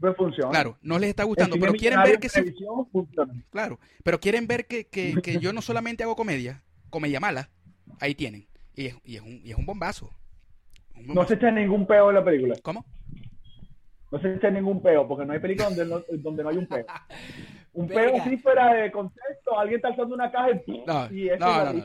[0.00, 0.50] Pero funciona.
[0.50, 2.40] claro, no les está gustando, pero quieren ver que sí.
[3.50, 7.50] Claro, pero quieren ver que, que, que yo no solamente hago comedia, comedia mala,
[8.00, 8.46] ahí tienen.
[8.74, 10.10] Y es, y es, un, y es un bombazo.
[10.94, 12.54] Un No se echa ningún peo en la película.
[12.62, 12.84] ¿Cómo?
[14.10, 16.66] No se echa ningún peo, porque no hay película donde no, donde no hay un
[16.66, 16.86] peo.
[17.74, 18.24] Un peo Verga.
[18.24, 21.72] así fuera de contexto, alguien está alzando una caja y, No, y eso no, no,
[21.74, 21.84] no.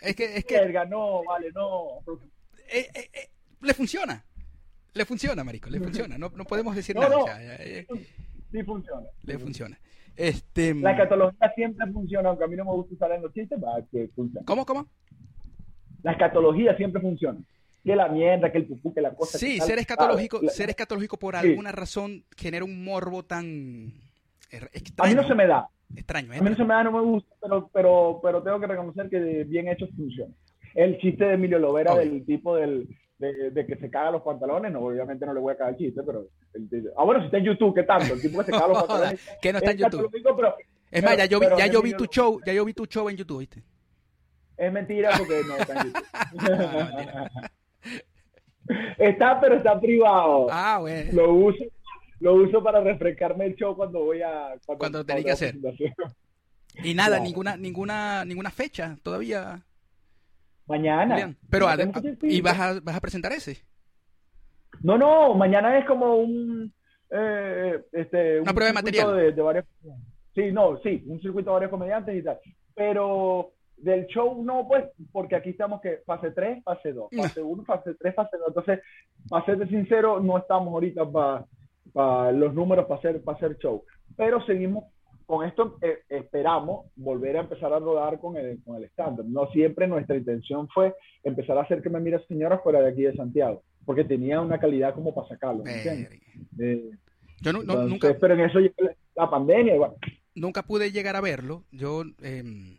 [0.00, 1.98] Es que, es que verga, no, vale, no.
[2.68, 3.28] eh, eh, eh,
[3.60, 4.24] le funciona.
[4.94, 6.16] Le funciona, marico, le funciona.
[6.18, 7.14] No, no podemos decir No, nada.
[7.16, 7.22] no.
[7.24, 7.86] o sea, eh,
[8.52, 9.06] Sí funciona.
[9.24, 9.78] le funciona.
[10.16, 13.58] Este, La escatología siempre funciona, aunque a mí no me gusta usar en los chistes,
[13.58, 14.46] va, que funciona.
[14.46, 14.86] ¿Cómo, cómo?
[16.02, 17.40] La escatología siempre funciona.
[17.82, 19.36] Que la mierda, que el pupú, que la cosa.
[19.38, 19.66] Sí, tal.
[19.66, 21.48] ser escatológico, Ah, ser escatológico por Sí.
[21.48, 23.44] alguna razón genera un morbo tan
[24.50, 25.16] er- A mí extraño.
[25.16, 25.68] no se me da.
[25.94, 26.38] Extraño, ¿eh?
[26.38, 29.10] A mí no se me da, no me gusta, pero, pero, pero tengo que reconocer
[29.10, 30.32] que bien hecho funciona.
[30.74, 34.72] El chiste de Emilio Lovera del tipo del, de, de que se caga los pantalones,
[34.72, 36.26] no, obviamente no le voy a cagar el chiste, pero...
[36.54, 38.14] el- ah, bueno, si está en YouTube, ¿qué tanto?
[38.14, 39.20] El tipo que se caga los pantalones.
[39.40, 40.10] que no está en YouTube.
[40.36, 40.54] pero
[40.90, 43.08] Es más, ya yo vi, ya yo vi tu show, ya yo vi tu show
[43.08, 43.62] en YouTube, ¿viste?
[44.56, 46.06] Es mentira porque no está en YouTube.
[46.34, 47.30] No, mentira.
[48.98, 50.46] está, pero está privado.
[50.50, 51.10] Ah, bueno.
[51.12, 51.64] Lo uso,
[52.20, 54.54] lo uso para refrescarme el show cuando voy a...
[54.78, 55.56] Cuando tenés que hacer.
[56.82, 57.24] Y nada, Claro.
[57.24, 59.62] ninguna, ninguna, ninguna fecha todavía,
[60.66, 61.14] Mañana.
[61.14, 61.36] Julián.
[61.50, 61.66] Pero
[62.18, 63.58] que y vas a, vas a presentar ese.
[64.82, 66.72] No, no, mañana es como un,
[67.10, 69.16] eh, este, Una un prueba de circuito material.
[69.16, 69.64] De, de varios,
[70.34, 72.38] sí, no, sí, un circuito de varios comediantes y tal.
[72.74, 77.22] Pero del show no, pues, porque aquí estamos que fase 3, fase 2, No.
[77.22, 78.48] fase 1, fase 3, fase 2.
[78.48, 78.80] Entonces,
[79.28, 81.04] para serte sincero, no estamos ahorita
[81.92, 83.84] para los números para hacer, para hacer show.
[84.16, 84.84] Pero seguimos
[85.26, 89.26] con esto, eh, esperamos volver a empezar a rodar con el, con el stand-up.
[89.26, 93.02] No siempre nuestra intención fue empezar a hacer que me mire señora fuera de aquí
[93.02, 95.64] de Santiago, porque tenía una calidad como para sacarlo.
[95.66, 96.90] Eh,
[97.40, 98.58] Yo no- entonces, nunca, Pero en eso
[99.16, 99.92] la, pandemia, igual.
[100.34, 101.64] nunca pude llegar a verlo.
[101.72, 102.78] Yo, em,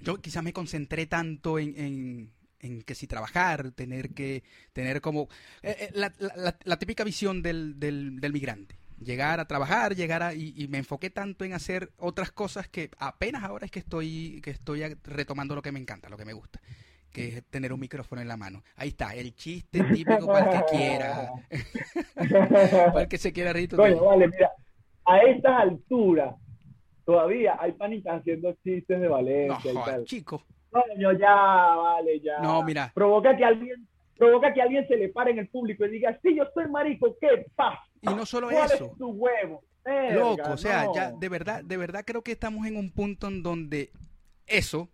[0.00, 2.30] yo quizás me concentré tanto en, en,
[2.60, 5.28] en que si trabajar, tener que tener como
[5.62, 8.77] eh, la, la- la- la típica visión del, del, del migrante.
[9.00, 12.90] Llegar a trabajar, llegar a, y, y me enfoqué tanto en hacer otras cosas que
[12.98, 16.24] apenas ahora es que estoy, que estoy a- retomando lo que me encanta, lo que
[16.24, 16.60] me gusta,
[17.12, 18.62] que es tener un micrófono en la mano.
[18.76, 21.30] Ahí está, el chiste típico para el que quiera,
[22.16, 23.68] para el que se quiera reír.
[23.74, 24.50] Coño, vale, mira,
[25.04, 26.34] a estas alturas
[27.04, 30.04] todavía hay pánicas haciendo chistes de No, Valencia y joder, tal.
[30.04, 30.44] chico.
[30.70, 32.40] Coño, ya, vale, ya.
[32.40, 32.90] No, mira.
[32.94, 36.34] Provoca que alguien, provoca que alguien se le pare en el público y diga, sí,
[36.36, 37.80] yo soy marico, ¿qué pasa?
[38.02, 38.86] Y no solo ¿Cuál eso.
[38.92, 39.64] es tu huevo?
[39.84, 40.94] Verga, Loco, o sea, no.
[40.94, 43.90] ya de verdad, de verdad creo que estamos en un punto en donde
[44.46, 44.90] eso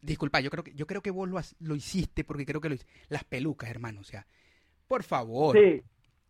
[0.00, 2.70] disculpa, yo creo que, yo creo que vos lo, has- lo hiciste porque creo que
[2.70, 2.76] lo.
[3.08, 4.26] Las pelucas, hermano, o sea,
[4.88, 5.82] por favor, Sí,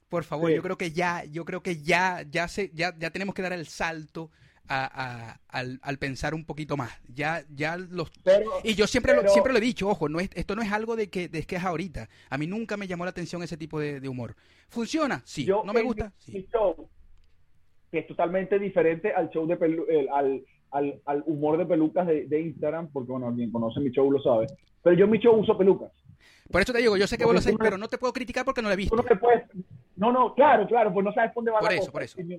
[0.09, 0.57] por favor, sí.
[0.57, 3.53] yo creo que ya, yo creo que ya, ya se, ya, ya tenemos que dar
[3.53, 4.31] el salto
[4.69, 4.85] a,
[5.33, 6.91] a- al, al pensar un poquito más.
[7.13, 10.31] Ya, ya los pero y yo siempre, lo, siempre lo he dicho, ojo, no es,
[10.35, 12.09] esto no es algo de que, de que es ahorita.
[12.31, 14.35] A mí nunca me llamó la atención ese tipo de, de humor.
[14.69, 15.21] ¿Funciona?
[15.25, 15.45] Sí.
[15.45, 16.07] yo ¿No me gusta?
[16.07, 16.33] mi- Sí.
[16.33, 16.89] mi show,
[17.91, 22.07] que es totalmente diferente al show de pelu- el- al, al, al humor de pelucas
[22.07, 24.47] de, de Instagram, porque bueno, quien conoce mi show lo sabe.
[24.83, 25.91] Pero yo en mi show uso pelucas.
[26.51, 28.13] Por eso te digo, yo sé que vos lo sabés, no- pero no te puedo
[28.13, 28.97] criticar porque no lo he visto.
[28.97, 29.43] No puedes.
[29.97, 31.93] No, no, claro, claro, pues no sabes dónde va Por la eso, cosa.
[31.93, 32.21] por eso.
[32.21, 32.39] Y no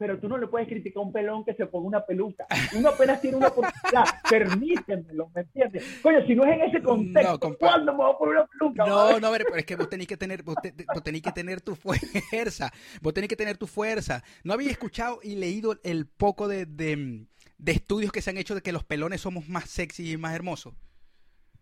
[0.00, 2.46] Pero tú no le puedes criticar a un pelón que se ponga una peluca.
[2.74, 4.04] Uno apenas tiene una oportunidad.
[4.30, 6.00] Permítemelo, ¿me entiendes?
[6.02, 8.86] Coño, si no es en ese contexto, No, ¿cuándo me voy a poner una peluca?
[8.86, 11.60] No, no, pero es que vos tenés que tener, vos, te- vos tenés que tener
[11.60, 12.70] tu fuerza,
[13.02, 14.24] vos tenés que tener tu fuerza.
[14.42, 17.26] ¿No había escuchado y leído el poco de, de,
[17.58, 20.34] de estudios que se han hecho de que los pelones somos más sexy y más
[20.34, 20.72] hermosos?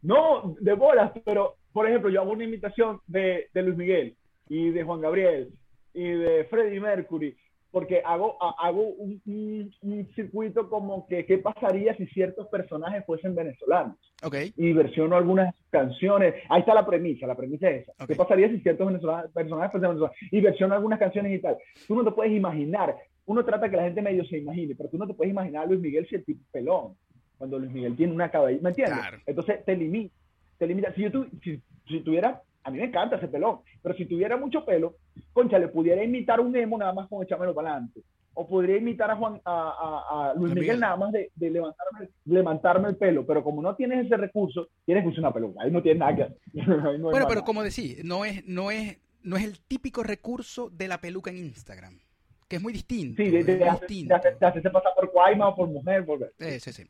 [0.00, 4.16] No, de bolas, pero por ejemplo, yo hago una imitación de, de Luis Miguel
[4.48, 5.52] y de Juan Gabriel
[5.92, 7.36] y de Freddie Mercury,
[7.70, 13.04] porque hago, ha- hago un, un- un circuito como que qué pasaría si ciertos personajes
[13.06, 13.96] fuesen venezolanos.
[14.22, 16.34] Ok, Y versiono algunas canciones.
[16.48, 18.06] Ahí está la premisa, la premisa es esa.
[18.06, 20.16] ¿Qué pasaría si ciertos venezolanos, personajes fuesen venezolanos?
[20.30, 21.56] Y versiono algunas canciones y tal.
[21.86, 22.96] Tú no te puedes imaginar.
[23.26, 25.66] Uno trata que la gente medio se imagine, pero tú no te puedes imaginar a
[25.66, 26.94] Luis Miguel si el tipo pelón.
[27.36, 28.98] Cuando Luis Miguel tiene una cabellera, ¿me entiendes?
[28.98, 29.18] Claro.
[29.26, 30.14] Entonces te limita.
[30.58, 30.92] Te limita.
[30.94, 34.36] Si, yo tu- si, si tuviera, a mí me encanta ese pelón, pero si tuviera
[34.36, 34.96] mucho pelo,
[35.32, 38.00] concha, le pudiera imitar un emo nada más con echármelo para adelante.
[38.34, 40.80] O podría imitar a Juan, a, a- a Luis Miguel, Miguel.
[40.80, 43.26] nada más de, de levantarme, levantarme el pelo.
[43.26, 45.62] Pero como no tienes ese recurso, tienes que usar una peluca.
[45.62, 46.36] Ahí no tienes nada que hacer.
[47.00, 50.86] No Bueno, pero como decís, no es, no es, no es el típico recurso de
[50.86, 51.98] la peluca en Instagram,
[52.46, 53.20] que es muy distinto.
[53.20, 54.14] Sí, de, de, de, distinto.
[54.14, 56.06] de hacerse pasar por Guayma o por mujer.
[56.06, 56.32] Por...
[56.38, 56.84] Eh, sí, sí.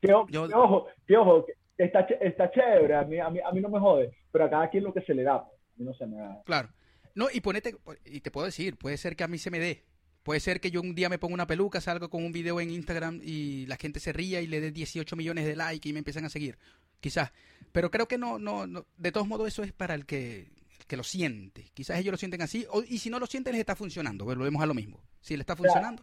[0.00, 1.52] Que, o- Yo- que ojo, que ojo, que
[1.84, 2.94] está, está chévere.
[2.94, 4.12] A mí, a, mí, a mí no me jode.
[4.30, 5.44] Pero a cada quien lo que se le da.
[5.44, 5.58] pues.
[5.58, 6.42] A mí no se me da.
[6.44, 6.68] Claro.
[7.14, 9.84] No, y ponete, y te puedo decir, puede ser que a mí se me dé.
[10.22, 12.70] Puede ser que yo un día me ponga una peluca, salgo con un video en
[12.70, 15.98] Instagram y la gente se ría y le dé 18 millones de likes y me
[15.98, 16.58] empiezan a seguir.
[17.00, 17.32] Quizás.
[17.72, 18.86] Pero creo que no, no, no.
[18.96, 21.70] De todos modos, eso es para el que, el que lo siente.
[21.74, 22.64] Quizás ellos lo sienten así.
[22.70, 24.24] O, y si no lo sienten, les está funcionando.
[24.24, 25.02] Volvemos a lo mismo.
[25.20, 26.00] Si le está funcionando,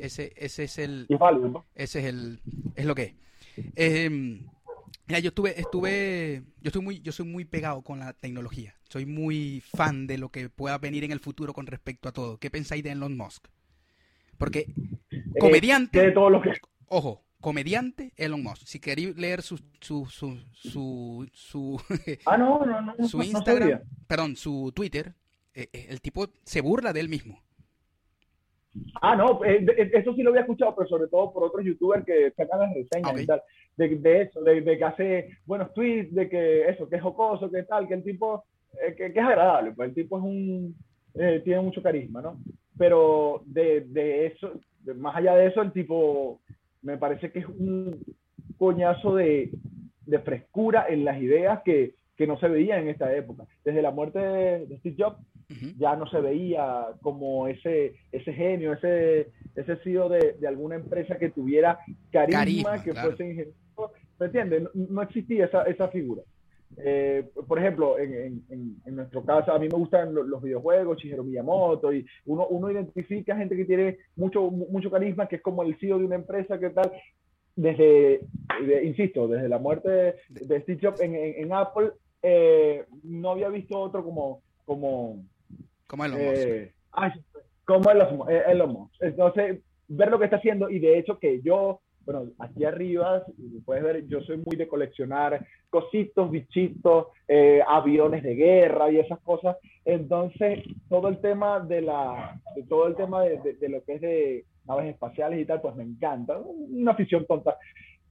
[0.00, 1.06] ese, ese es el,
[1.74, 2.40] ese es el,
[2.74, 3.14] es lo que es.
[3.76, 4.40] Eh,
[5.06, 8.74] mira, yo estuve, estuve, yo estoy muy, yo soy muy pegado con la tecnología.
[8.88, 12.38] Soy muy fan de lo que pueda venir en el futuro con respecto a todo.
[12.38, 13.46] ¿Qué pensáis de Elon Musk?
[14.38, 14.66] Porque
[15.10, 16.52] Eh, comediante, que de todo lo que
[16.86, 18.66] ojo, comediante Elon Musk.
[18.66, 21.80] Si queréis leer su, su, su, su, su,
[22.26, 23.08] Ah, no, no, no.
[23.08, 25.14] su Instagram, perdón, su Twitter,
[25.54, 27.42] eh, eh, el tipo se burla de él mismo.
[29.00, 32.04] Ah, no, eh, eh, eso sí lo había escuchado, pero sobre todo por otros youtubers
[32.04, 33.42] que sacan las reseñas y tal,
[33.76, 37.50] de, de eso, de, de que hace buenos tweets, de que eso, que es jocoso,
[37.50, 38.44] que tal, que el tipo,
[38.84, 40.74] eh, que, que es agradable, pues el tipo es un,
[41.14, 42.38] eh, tiene mucho carisma, ¿no?
[42.76, 46.40] Pero de, de eso, de- más allá de eso, el tipo
[46.82, 48.00] me parece que es un
[48.58, 49.50] coñazo de,
[50.06, 53.44] de frescura en las ideas que, que no se veían en esta época.
[53.64, 55.18] Desde la muerte de, Steve Jobs,
[55.78, 61.16] ya no se veía como ese, ese genio, ese, ese CEO de, de alguna empresa
[61.18, 61.78] que tuviera
[62.10, 63.08] carisma, Carisma, que claro.
[63.08, 63.92] fuese ingenioso.
[64.18, 64.62] ¿Me entiendes?
[64.62, 66.22] No, no existía esa, esa figura.
[66.76, 70.98] Eh, por ejemplo, en, en- en- nuestro caso, a mí me gustan lo- los, videojuegos,
[70.98, 75.42] Shigeru Miyamoto, y uno, uno identifica gente que tiene mucho, mu- mucho carisma, que es
[75.42, 76.90] como el CEO de una empresa, que tal.
[77.56, 78.20] Desde,
[78.66, 81.90] de- insisto, desde la muerte de, de Steve Jobs en, en- en Apple,
[82.26, 85.22] eh, no había visto otro como, como,
[85.86, 86.72] Como Elon eh,
[87.66, 88.94] como Elon, eh, Elon Musk.
[89.02, 93.22] Entonces, ver lo que está haciendo y de hecho que yo, bueno, aquí arriba,
[93.64, 99.20] puedes ver, yo soy muy de coleccionar cositos, bichitos, eh, aviones de guerra y esas
[99.20, 99.56] cosas.
[99.84, 103.94] Entonces, todo el tema de la, de todo el tema de, de- de lo que
[103.94, 106.38] es de naves espaciales y tal, pues me encanta.
[106.38, 107.56] Una afición tonta.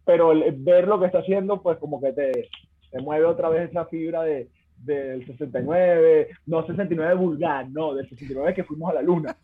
[0.05, 2.49] Pero el- ver lo que está haciendo, pues como que te,
[2.93, 8.53] te mueve otra vez esa fibra de, del 69, no 69 vulgar, no, del 69
[8.53, 9.35] que fuimos a la luna.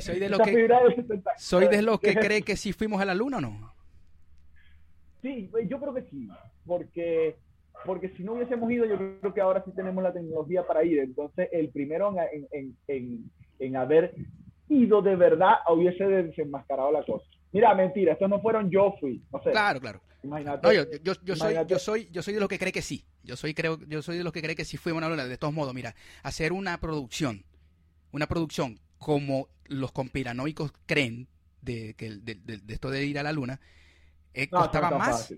[0.00, 1.22] soy de lo que- fibra del 69.
[1.36, 3.72] ¿Soy de los que cree que sí fuimos a la luna o no?
[5.20, 6.28] Sí, yo creo que sí,
[6.64, 7.36] porque,
[7.84, 11.00] porque si no hubiésemos ido, yo creo que ahora sí tenemos la tecnología para ir.
[11.00, 14.14] Entonces, el primero en, en, en, en haber
[14.68, 17.26] ido de verdad hubiese desenmascarado la cosa.
[17.52, 20.00] Mira, mentira, estos no fueron yo fui, no sé, Claro, claro.
[20.22, 20.66] imagínate.
[20.66, 23.04] No, yo, yo, yo soy, yo soy, yo soy de los que cree que sí.
[23.22, 25.26] Yo soy, creo, yo soy de los que cree que sí fuimos a la luna.
[25.26, 27.44] De todos modos, mira, hacer una producción,
[28.12, 31.28] una producción como los conspiranoicos creen
[31.62, 33.60] de, que, de, de- de esto de ir a la luna,
[34.34, 35.34] eh, costaba más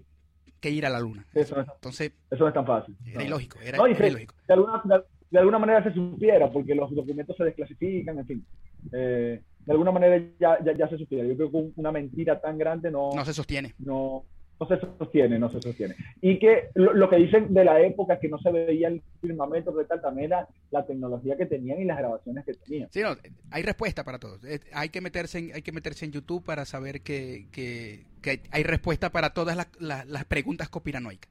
[0.60, 1.26] que ir a la luna.
[1.34, 2.96] Eso no, Entonces, eso no es tan fácil.
[3.06, 3.58] era ilógico.
[3.60, 4.34] Era, No, era se- ilógico.
[4.46, 4.82] de, alguna,
[5.30, 8.44] de, alguna manera se supiera, porque los documentos se desclasifican, en fin.
[8.92, 11.26] Eh, de alguna manera ya, ya, ya se supiera.
[11.28, 13.74] Yo creo que un- una mentira tan grande no, No se sostiene.
[13.78, 14.24] no,
[14.58, 15.94] no se sostiene, no se sostiene.
[16.20, 19.70] Y que lo, lo que dicen de la época que no se veía el firmamento
[19.72, 22.88] de tal también era la tecnología que tenían y las grabaciones que tenían.
[22.90, 23.16] Sí, no,
[23.50, 24.38] hay respuesta para todo.
[24.46, 28.40] Eh, Hay que meterse en, hay que meterse en YouTube para saber que, que, que
[28.50, 31.30] hay respuesta para todas las, las, las preguntas conspiranoicas.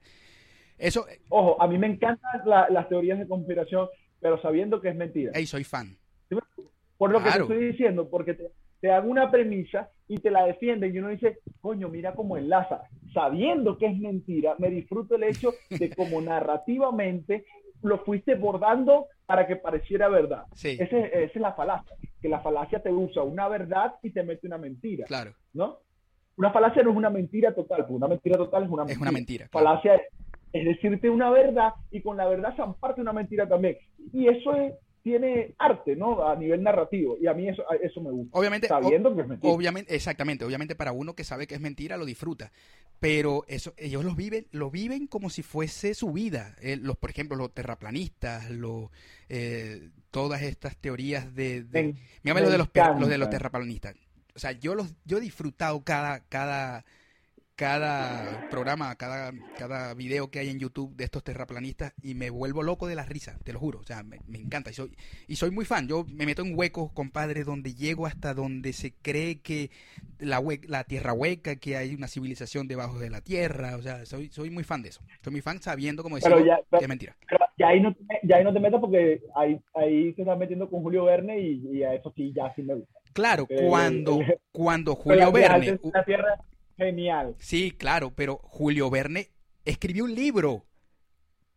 [0.80, 3.88] Eso, Ojo, a mí me encantan la- las teorías de conspiración,
[4.20, 5.32] pero sabiendo que es mentira.
[5.36, 5.98] hey, soy fan.
[6.98, 7.48] Por lo Claro.
[7.48, 11.00] que te estoy diciendo, porque te, te dan una premisa y te la defienden y
[11.00, 12.82] uno dice, coño, mira cómo enlaza.
[13.14, 17.46] Sabiendo que es mentira, me disfruto el hecho de cómo narrativamente
[17.84, 20.44] lo fuiste bordando para que pareciera verdad.
[20.54, 24.24] Sí, Ese- esa es la falacia, que la falacia te usa una verdad y te
[24.24, 25.34] mete una mentira, claro.
[25.54, 25.80] ¿no?
[26.36, 29.02] Una falacia no es una mentira total, porque una mentira total es una Es mentira.
[29.02, 29.48] una mentira.
[29.48, 29.68] claro.
[29.68, 30.02] Falacia es,
[30.54, 33.78] es decirte una verdad y con la verdad se parte una mentira también.
[34.14, 36.28] Y eso es- tiene arte, ¿no?
[36.28, 37.18] A nivel narrativo.
[37.22, 38.38] Y a mí eso, eso me gusta.
[38.38, 39.54] Obviamente, Sabiendo que es mentira.
[39.54, 42.52] obviamente, exactamente, obviamente para uno que sabe que es mentira lo disfruta,
[43.00, 46.56] pero eso ellos lo viven, lo viven como si fuese su vida.
[46.62, 48.90] Eh, los, por ejemplo, los terraplanistas, los
[49.30, 51.84] eh, todas estas teorías de, de
[52.24, 53.96] Me- me lo de los, los de los terraplanistas.
[54.36, 56.84] O sea, yo los, yo he disfrutado cada, cada,
[57.60, 62.64] cada programa, cada, cada video que hay en YouTube de estos terraplanistas y me vuelvo
[62.64, 63.80] loco de la risa, te lo juro.
[63.80, 64.96] O sea, me, me encanta y soy,
[65.28, 65.86] y soy muy fan.
[65.86, 69.72] Yo me meto en huecos, compadre, donde llego hasta donde se cree que
[70.20, 73.76] la, hue- la tierra hueca, que hay una civilización debajo de la tierra.
[73.76, 75.02] O sea, soy, soy muy fan de eso.
[75.22, 76.32] Soy muy fan sabiendo, como decía,
[76.72, 77.18] que es mentira.
[77.30, 80.38] pero ya ahí no, te- ya ahí no te metas porque ahí, ahí te estás
[80.40, 82.98] metiendo con Julio Verne y, y a eso sí, ya sí me gusta.
[83.12, 84.20] Claro, Eh, cuando,
[84.54, 85.78] cuando Julio Verne...
[85.94, 86.40] La Tierra,
[86.80, 87.36] genial.
[87.40, 89.30] Sí, claro, pero Julio Verne
[89.66, 90.66] escribió un libro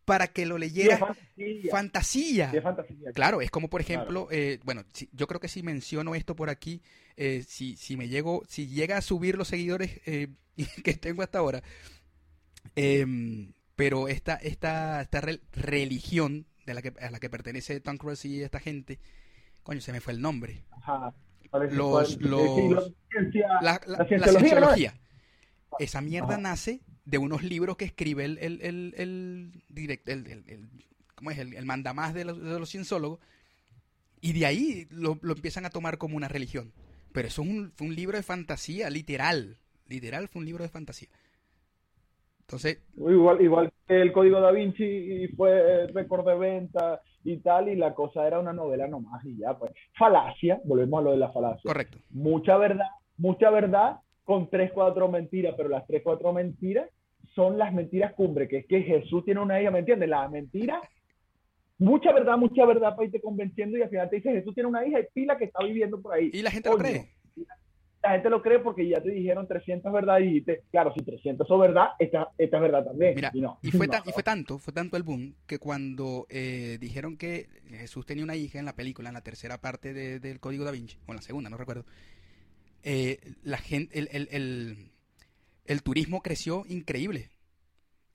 [0.05, 1.71] para que lo Sí, leyera fantasía.
[1.71, 2.51] fantasía.
[2.51, 3.11] Sí, es fantasía.
[3.13, 6.49] Claro, es como por ejemplo, eh, bueno, si- yo creo que si menciono esto por
[6.49, 6.81] aquí,
[7.15, 10.27] eh, si, si me llego, si llega a subir los seguidores eh,
[10.83, 11.63] que tengo hasta ahora,
[12.75, 17.97] em, pero esta, esta, esta re- religión de la que, a la que pertenece Tom
[17.97, 18.99] Cruise y esta gente,
[19.63, 20.65] coño, se me fue el nombre.
[20.71, 21.13] Ajá.
[21.71, 22.91] Los- sí, los-
[23.61, 24.05] la La, la-
[24.59, 24.93] la.
[25.79, 30.43] Esa mierda nace de unos libros que escribe el, el, el, el, direct- el- el-
[30.47, 30.69] el-
[31.15, 31.37] ¿cómo es?
[31.39, 33.19] El, el mandamás de los, de los cienciólogos.
[34.21, 36.71] Y de ahí lo, lo empiezan a tomar como una religión.
[37.11, 39.57] Pero eso es un, fue un libro de fantasía, literal.
[39.87, 41.09] Literal fue un libro de fantasía.
[42.41, 47.69] Entonces, Igual, igual que el código da Vinci y fue récord de venta y tal,
[47.69, 49.71] y la cosa era una novela nomás y ya, pues.
[49.97, 51.61] Falacia, volvemos a lo de la falacia.
[51.63, 51.97] correcto.
[52.11, 52.85] Mucha verdad,
[53.17, 56.89] mucha verdad con tres, cuatro mentiras, pero las tres, cuatro mentiras
[57.35, 60.07] son las mentiras cumbre, que es que Jesús tiene una hija, ¿me entiendes?
[60.09, 60.81] La mentira,
[61.79, 64.85] mucha verdad, mucha verdad para irte convenciendo y al final te dice Jesús tiene una
[64.85, 66.29] hija y pila que está viviendo por ahí.
[66.33, 67.09] Y la gente lo cree.
[68.03, 71.47] La gente lo cree porque ya te dijeron 300 verdades y dijiste, claro, si 300
[71.47, 73.15] son verdad, esta, esta es verdad también.
[73.15, 75.57] Mira, y, no, y fue, no, tan- y fue tanto, fue tanto el boom que
[75.57, 79.93] cuando eh, dijeron que Jesús tenía una hija en la película, en la tercera parte
[79.93, 81.85] de- del Código da Vinci, o en la segunda, no recuerdo,
[82.83, 84.77] eh, la gente, el, el, el,
[85.65, 87.29] el turismo creció increíble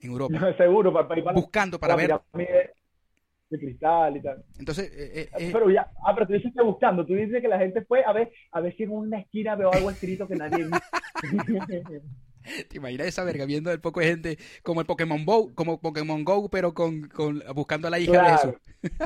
[0.01, 2.13] en Europa, Seguro, para, para, para, buscando para ver.
[2.33, 4.43] de cristal y tal.
[4.59, 7.47] Entonces, eh, eh, eh, pero ya, ah, pero tú dices que buscando, tú dices que
[7.47, 10.35] la gente fue a ver, a ver si en una esquina veo algo escrito que
[10.35, 10.67] nadie.
[12.69, 16.23] ¿te imaginas esa verga viendo el poco de gente como el Pokémon Go, como Pokémon
[16.23, 18.31] Go, pero con, con buscando a la hija de.
[18.31, 18.53] Jesús?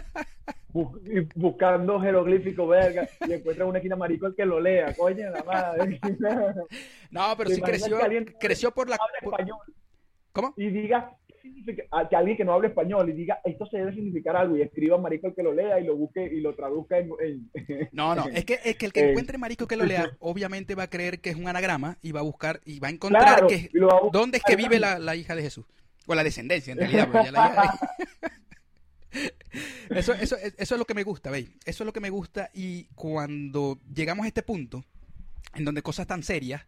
[0.74, 5.30] Bu- y buscando jeroglífico, verga, y encuentras una esquina marico el que lo lea, coño,
[5.30, 6.00] la madre.
[7.12, 8.00] No, pero ¿Te sí creció,
[8.40, 8.98] creció por la...
[8.98, 9.60] por- español
[10.32, 10.54] ¿Cómo?
[10.58, 14.56] y diga, que alguien que no hable español y diga, esto se debe significar algo,
[14.58, 17.10] y escriba marico el que lo lea y lo busque y lo traduzca en...
[17.22, 17.50] en-
[17.92, 20.84] No, no, es que, es que el que encuentre marico que lo lea, obviamente va
[20.84, 23.48] a creer que es un anagrama y va a buscar y va a encontrar Claro,
[23.48, 25.66] que a dónde es que vive la, la hija de Jesús.
[26.08, 27.08] O la descendencia, en realidad.
[27.14, 27.80] ya la hija-
[29.92, 31.50] eso, eso, eso es lo que me gusta, ¿veis?
[31.66, 34.84] Eso es lo que me gusta y cuando llegamos a este punto,
[35.56, 36.66] en donde cosas tan serias,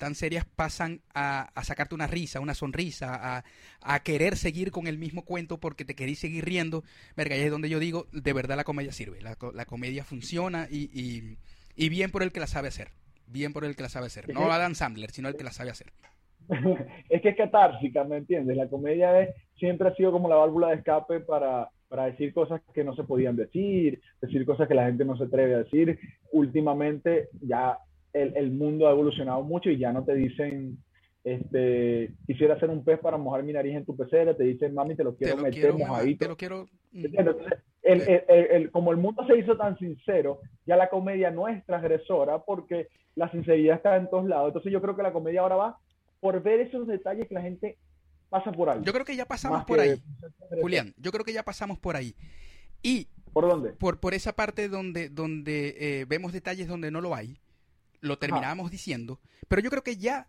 [0.00, 3.44] tan serias pasan a, a sacarte una risa, una sonrisa, a,
[3.82, 6.82] a querer seguir con el mismo cuento porque te querís seguir riendo,
[7.16, 10.02] verga, ahí es donde yo digo, de verdad la comedia sirve, la, co- la comedia
[10.04, 11.36] funciona y, y,
[11.76, 12.88] y bien por el que la sabe hacer,
[13.28, 15.70] bien por el que la sabe hacer, no Adam Sandler, sino el que la sabe
[15.70, 15.92] hacer.
[17.08, 18.56] es que es catársica, ¿me entiendes?
[18.56, 22.60] La comedia es, siempre ha sido como la válvula de escape para, para decir cosas
[22.74, 25.98] que no se podían decir, decir cosas que la gente no se atreve a decir.
[26.32, 27.78] Últimamente ya
[28.12, 30.78] el, el mundo ha evolucionado mucho y ya no te dicen
[31.24, 34.94] este, quisiera hacer un pez para mojar mi nariz en tu pecera, te dicen, mami,
[34.96, 36.18] te lo quiero te lo meter quiero, mojadito.
[36.24, 36.66] te lo quiero.
[36.92, 37.52] mm, Entonces,
[37.82, 38.00] el-
[38.50, 42.88] el- como el mundo se hizo tan sincero, ya la comedia no es transgresora porque
[43.16, 44.48] la sinceridad está en todos lados.
[44.48, 45.78] Entonces yo creo que la comedia ahora va
[46.20, 47.76] por ver esos detalles que la gente
[48.30, 48.84] pasa por alto.
[48.84, 50.02] Yo creo que ya pasamos más por que ahí.
[50.60, 50.94] Julián.
[50.96, 52.14] Yo creo que ya pasamos por ahí.
[52.82, 53.70] Y ¿Por dónde?
[53.72, 57.36] por, por esa parte donde, donde eh, vemos detalles donde no lo hay,
[58.00, 60.28] lo terminamos diciendo, pero yo creo que ya,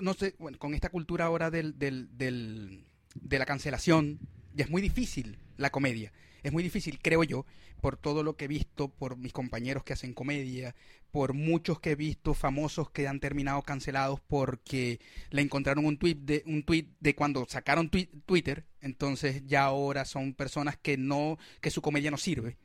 [0.00, 4.18] no sé, bueno, con esta cultura ahora del, del, del- de la cancelación,
[4.54, 6.12] ya es muy difícil la comedia.
[6.42, 7.44] Es muy difícil, creo yo,
[7.80, 10.74] por todo lo que he visto, por mis compañeros que hacen comedia,
[11.10, 15.00] por muchos que he visto famosos que han terminado cancelados porque
[15.30, 20.04] le encontraron un tweet de un tweet de cuando sacaron twi- Twitter, entonces ya ahora
[20.04, 22.56] son personas que no que su comedia no sirve.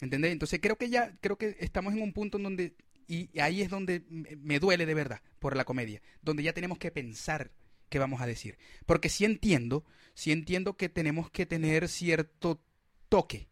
[0.00, 0.32] ¿Entendés?
[0.32, 2.74] Entonces creo que ya creo que estamos en un punto en donde
[3.08, 6.90] y ahí es donde me- duele de verdad por la comedia, donde ya tenemos que
[6.90, 7.50] pensar
[7.88, 9.84] qué vamos a decir, porque sí entiendo,
[10.14, 12.60] sí entiendo que tenemos que tener cierto
[13.08, 13.48] toque.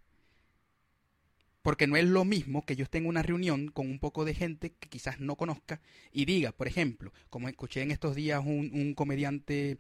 [1.63, 4.35] Porque no es lo mismo que yo esté en una reunión con un poco de
[4.35, 5.81] gente que quizás no conozca
[6.13, 9.79] y diga, por ejemplo, como escuché en estos días un, un comediante,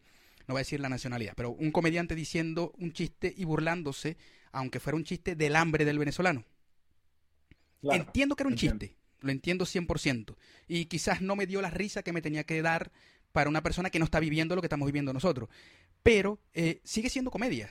[0.48, 4.16] no voy a decir la nacionalidad, pero un comediante diciendo un chiste y burlándose,
[4.52, 6.44] aunque fuera un chiste del hambre del venezolano.
[7.80, 8.54] Claro, entiendo que era un entiendo.
[8.54, 10.36] chiste, lo entiendo 100%.
[10.68, 12.90] Y quizás no me dio la risa que me tenía que dar
[13.32, 15.48] para una persona que no está viviendo lo que estamos viviendo nosotros.
[16.02, 17.70] Pero eh, sigue siendo comedia.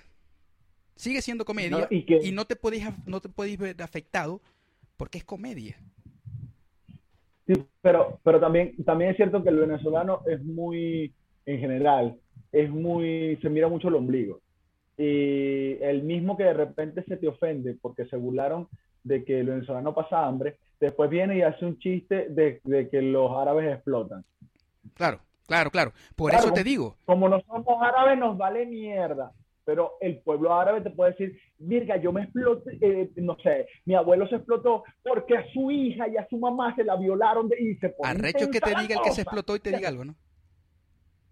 [0.96, 4.42] Sigue siendo comedia No, y no te podéis no te podéis ver afectado
[4.98, 5.78] porque es comedia.
[7.48, 11.14] Sí, pero, pero también, también es cierto que el venezolano es muy,
[11.46, 12.16] en general,
[12.52, 14.40] es muy, se mira mucho el ombligo.
[14.98, 18.68] Y el mismo que de repente se te ofende porque se burlaron
[19.04, 23.02] de que el venezolano pasa hambre, después viene y hace un chiste de, de que
[23.02, 24.24] los árabes explotan.
[24.96, 25.94] Claro, claro, claro.
[26.16, 26.46] Por Claro.
[26.46, 29.32] eso te digo, Como no somos árabes, nos vale mierda.
[29.66, 33.96] Pero el pueblo árabe te puede decir, virga, yo me exploté, eh, no sé, mi
[33.96, 37.56] abuelo se explotó porque a su hija y a su mamá se la violaron de,
[37.62, 40.16] y se arrecho que te diga el que se explotó y te diga algo, ¿no?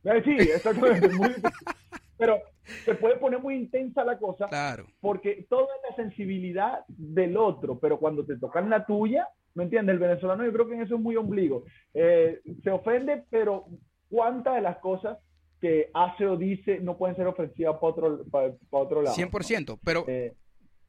[0.23, 1.09] Sí, exactamente.
[1.09, 1.35] muy-
[2.17, 2.39] pero
[2.85, 4.85] se puede poner muy intensa la cosa Claro.
[4.99, 9.93] porque toda la sensibilidad del otro, pero cuando te tocan la tuya, ¿me entiendes?
[9.93, 11.63] El venezolano yo creo que en eso es muy ombligo.
[11.93, 13.65] Eh, se ofende, pero
[14.09, 15.17] ¿cuántas de las cosas
[15.59, 19.15] que hace o dice no pueden ser ofensivas para otro, para, otro lado?
[19.15, 19.79] 100%.
[19.83, 20.33] Pero Eh,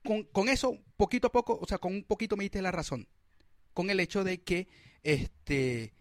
[0.05, 3.07] con, con eso, poquito a poco, o sea, con un poquito me diste la razón.
[3.75, 4.69] Con el hecho de que
[5.03, 5.93] este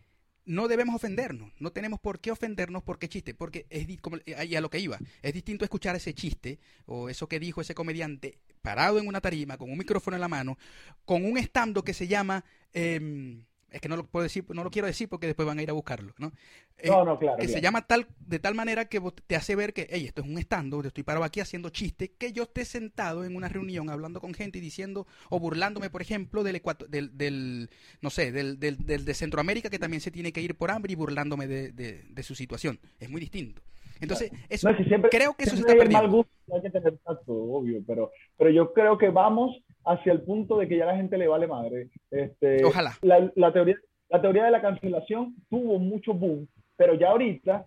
[0.45, 4.55] no debemos ofendernos, no tenemos por qué ofendernos porque chiste, porque es como eh, ahí
[4.55, 8.39] a lo que iba, es distinto escuchar ese chiste o eso que dijo ese comediante
[8.61, 10.57] parado en una tarima con un micrófono en la mano,
[11.05, 14.69] con un estando que se llama em, es que no lo puedo decir, no lo
[14.69, 16.31] quiero decir porque después van a ir a buscarlo, ¿no?
[16.77, 17.37] Eh, no, no, claro.
[17.37, 20.27] que se llama tal de tal manera que te hace ver que, hey, esto es
[20.27, 23.89] un estando, yo estoy parado aquí haciendo chistes, que yo esté sentado en una reunión
[23.89, 27.69] hablando con gente y diciendo, o burlándome, por ejemplo, del Ecuato- del, del
[28.01, 30.91] no sé, del, del, del de Centroamérica que también se tiene que ir por hambre
[30.93, 32.79] y burlándome de, de- de su situación.
[32.99, 33.61] Es muy distinto.
[34.01, 36.09] Entonces, eso, No, si siempre- creo que eso se está mal perdiendo.
[36.17, 40.57] gusto, hay que tener tacto, obvio, pero, pero yo creo que vamos hacia el punto
[40.57, 41.89] de que ya la gente le vale madre.
[42.11, 42.97] Este, Ojalá.
[43.01, 43.75] La, la teoría,
[44.09, 47.65] la teoría de la cancelación tuvo mucho boom, pero ya ahorita,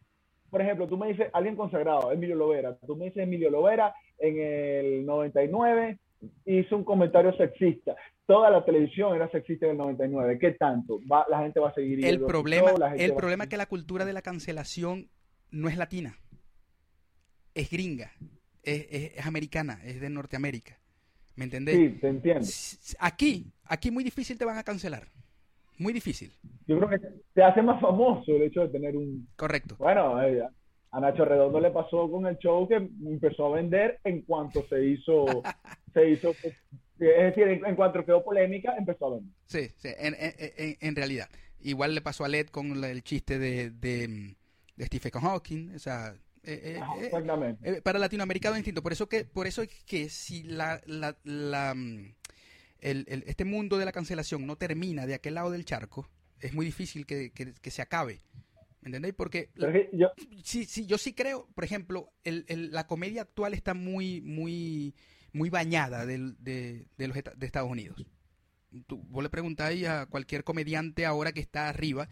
[0.51, 4.39] por ejemplo, tú me dices alguien consagrado, Emilio Lovera, tú me dices Emilio Lovera en
[4.39, 5.99] el 99
[6.47, 7.95] hizo un comentario sexista.
[8.27, 10.39] Toda la televisión era sexista en el 99.
[10.39, 10.99] ¿Qué tanto?
[11.11, 14.15] Va- la gente va a seguir El problema, el problema es que la cultura de
[14.15, 15.11] la cancelación
[15.51, 16.17] no es latina,
[17.55, 18.13] es gringa,
[18.63, 20.79] es, es- es americana, es de Norteamérica.
[21.37, 21.77] ¿Me entendés?
[21.77, 22.47] Sí, te entiendo.
[23.01, 25.09] Aquí, aquí muy difícil te van a cancelar.
[25.79, 26.33] Muy difícil.
[26.67, 29.77] Yo creo que te hace más famoso el hecho de tener un, Correcto.
[29.79, 30.43] Bueno, eh,
[30.93, 34.85] a Nacho Redondo le pasó con el show que empezó a vender en cuanto se
[34.87, 35.25] hizo,
[35.93, 36.55] se hizo, es
[36.99, 39.33] decir, en, cuanto quedó polémica, empezó a vender.
[39.47, 41.29] Sí, sí, en, en- en- realidad.
[41.61, 44.37] Igual le pasó a Led con el chiste de, de,
[44.77, 45.75] de Stephen Hawking.
[45.75, 46.15] O sea,
[46.47, 47.69] eh, eh, eh, Exactamente.
[47.79, 48.83] eh, para latinoamericano es distinto.
[48.83, 52.15] Por eso que, por eso es que si la, la, la, mm,
[52.81, 56.09] el- el- este mundo de la cancelación no termina de aquel lado del charco,
[56.41, 58.21] es muy difícil que, que- que se acabe.
[58.83, 59.15] ¿Me entendéis?
[59.15, 64.21] Porque yo, sí, sí, yo sí creo, por ejemplo, el, la comedia actual está muy,
[64.21, 64.95] muy,
[65.33, 68.05] muy bañada del- de, de los, de Estados Unidos.
[68.87, 72.09] Tú, vos le preguntáis a cualquier comediante ahora que está arriba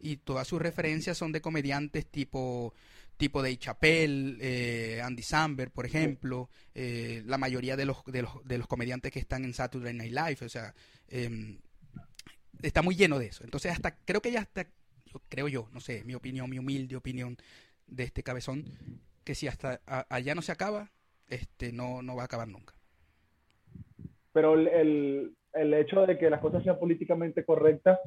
[0.00, 2.74] y todas sus referencias son de comediantes tipo
[3.16, 8.44] tipo Dave Chappelle, eh, Andy Samberg, por ejemplo, eh, la mayoría de los, de los
[8.44, 10.74] de los comediantes que están en Saturday Night Live, o sea,
[11.08, 11.58] em,
[12.62, 13.44] está muy lleno de eso.
[13.44, 14.66] Entonces hasta creo que ya hasta
[15.28, 17.36] creo yo, no sé, mi opinión, mi humilde opinión,
[17.86, 18.64] de este cabezón
[19.24, 20.90] que si hasta allá no se acaba,
[21.28, 22.74] este no, no va a acabar nunca.
[24.32, 27.98] Pero el, el hecho de que las cosas sean políticamente correctas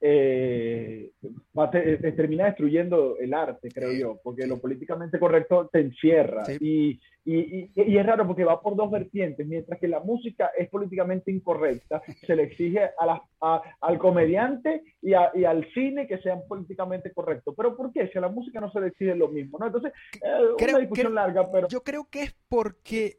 [0.00, 6.44] eh, eh, termina destruyendo el arte, creo yo, porque lo políticamente correcto te encierra.
[6.58, 10.68] Y, y, y, es raro porque va por dos vertientes, mientras que la música es
[10.70, 16.40] políticamente incorrecta, se le exige a a, al comediante y, y, al cine que sean
[16.48, 17.54] políticamente correctos.
[17.56, 18.08] ¿Pero por qué?
[18.08, 19.66] Si a la música no se le exige lo mismo, ¿no?
[19.66, 19.92] Entonces,
[20.22, 21.68] eh, una discusión larga, pero...
[21.68, 23.16] Yo creo que es porque...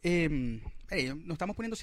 [0.94, 1.78] Em, nos estamos poniendo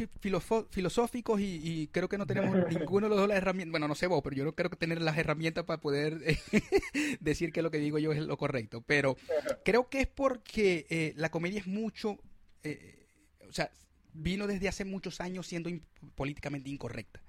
[0.70, 3.70] filosóficos y, creo que no tenemos ninguno de los dos las herramientas.
[3.70, 6.20] Bueno, no sé vos, pero yo no creo que tener las herramientas para poder
[7.20, 8.82] decir que lo que digo yo es lo correcto.
[8.86, 9.16] Pero
[9.64, 12.18] creo que es porque eh, la comedia es mucho.
[12.62, 13.06] Eh,
[13.48, 13.70] o sea,
[14.12, 15.70] vino desde hace muchos años siendo
[16.14, 17.22] políticamente incorrecta.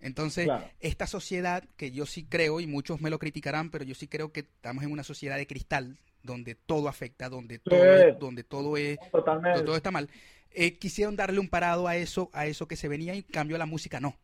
[0.00, 0.48] Entonces,
[0.80, 4.32] esta sociedad que yo sí creo, y muchos me lo criticarán, pero yo sí creo
[4.32, 8.98] que estamos en una sociedad de cristal, donde todo afecta, donde todo, donde todo es,
[9.10, 10.08] todo está mal.
[10.52, 13.66] Eh, quisieron darle un parado a eso, a eso que se venía y cambio la
[13.66, 14.14] música no.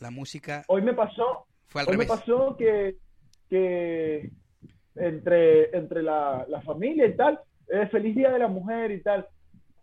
[0.00, 0.64] La música.
[0.68, 1.46] Hoy me pasó.
[1.66, 2.96] Fue al hoy me pasó que,
[3.48, 4.30] que
[4.96, 9.26] entre, entre la, la familia y tal, es feliz día de la mujer y tal.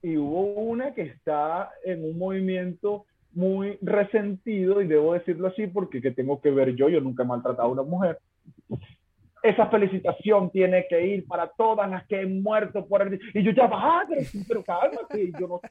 [0.01, 6.01] Y hubo una que está en un movimiento muy resentido, y debo decirlo así porque
[6.01, 8.19] que tengo que ver yo, yo nunca he maltratado a una mujer,
[9.43, 13.19] esa felicitación tiene que ir para todas las que han muerto por el...
[13.33, 15.61] Y yo ya, va, pero, pero cálmate, yo no...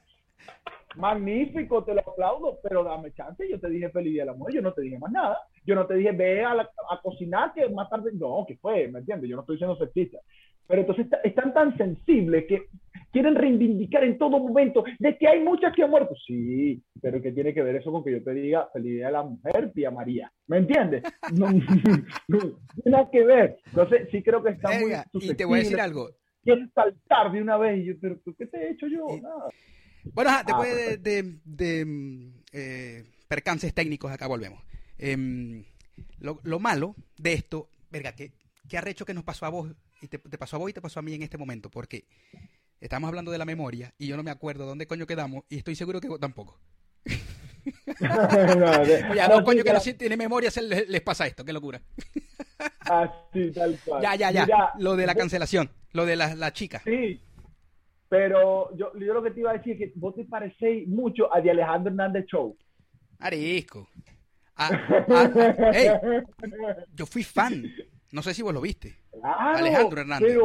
[0.95, 4.55] Magnífico, te lo aplaudo, pero dame chance, yo te dije feliz día de la mujer,
[4.55, 7.69] yo no te dije más nada, yo no te dije ve a, a cocinar que
[7.69, 9.29] más tarde, no, que fue, ¿me entiendes?
[9.29, 10.17] Yo no estoy siendo sexista,
[10.65, 12.67] pero entonces están tan sensibles que
[13.11, 16.13] quieren reivindicar en todo momento de que hay muchas que han muerto.
[16.25, 19.11] Sí, pero ¿qué tiene que ver eso con que yo te diga feliz día a
[19.11, 20.31] la mujer, Pía María?
[20.47, 21.03] ¿Me entiendes?
[21.33, 21.49] No,
[22.27, 23.59] no, tiene nada que ver.
[23.67, 24.93] Entonces, sí creo que está muy.
[25.13, 26.09] Y te voy a decir algo.
[26.43, 27.79] Quieren saltar de una vez.
[27.79, 29.07] Y yo, pero ¿qué te he hecho yo?
[29.21, 29.49] Nada.
[30.13, 34.61] Bueno, después ah, de, de, eh, percances técnicos, acá volvemos.
[34.97, 35.65] Em,
[36.19, 38.31] lo, lo, malo de esto, verga, ¿qué,
[38.69, 40.81] qué arrecho que nos pasó a vos, y te, te pasó a vos y te
[40.81, 42.05] pasó a mí en este momento, porque
[42.79, 45.75] Estamos hablando de la memoria y yo no me acuerdo dónde coño quedamos y estoy
[45.75, 46.59] seguro que tampoco.
[47.99, 51.81] Oye, a los coño que no tienen memoria les, pasa esto, qué locura.
[52.79, 54.01] Así, tal cual.
[54.01, 54.71] Ya, ya, ya.
[54.79, 56.81] lo de la cancelación, lo de la, la chica.
[56.85, 57.19] Sí,
[58.09, 61.33] pero yo, yo lo que te iba a decir es que vos te parecéis mucho
[61.33, 62.57] a de Alejandro Hernández Show.
[63.19, 63.89] Arisco.
[64.55, 64.71] Ah,
[65.09, 66.01] ah,
[66.93, 67.63] yo fui fan.
[68.11, 68.95] No sé si vos lo viste.
[69.21, 70.37] Alejandro Hernández.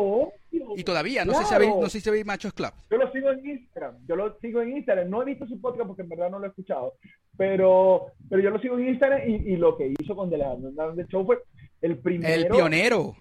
[0.50, 2.72] y todavía, no, sé si habéis, no sé si habéis Machos Club.
[2.90, 3.96] Yo lo sigo en Instagram.
[4.06, 5.10] Yo lo sigo en Instagram.
[5.10, 6.94] No he visto su podcast porque en verdad no lo he escuchado.
[7.36, 11.24] Pero, pero yo lo sigo en Instagram y, lo que hizo con Alejandro Hernández Show
[11.24, 11.38] fue
[11.80, 12.34] el primero.
[12.34, 13.16] El pionero.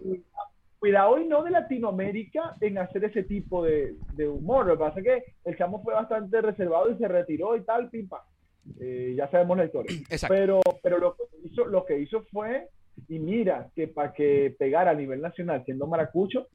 [0.79, 4.65] Cuidado y no de Latinoamérica en hacer ese tipo de, de humor.
[4.65, 7.89] Lo que pasa es que el chamo fue bastante reservado y se retiró y tal,
[7.89, 8.25] pimpa.
[8.79, 9.95] Eh, ya sabemos la historia.
[10.27, 12.67] Pero, pero lo que hizo, lo que hizo fue
[13.07, 16.47] y mira que para que pegara a nivel nacional siendo maracucho,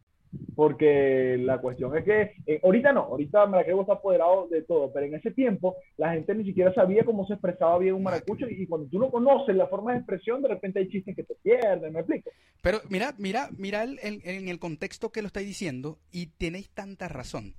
[0.55, 5.07] porque la cuestión es que eh, ahorita no, ahorita Maracaibo está apoderado de todo, pero
[5.07, 8.67] en ese tiempo la gente ni siquiera sabía cómo se expresaba bien un maracucho y,
[8.67, 11.93] cuando tú no conoces la forma de expresión, de repente hay chistes que te pierden,
[11.93, 12.31] me explico.
[12.63, 17.09] Pero mira, mira, mira el, en el contexto que lo estáis diciendo y tenéis tanta
[17.09, 17.55] razón.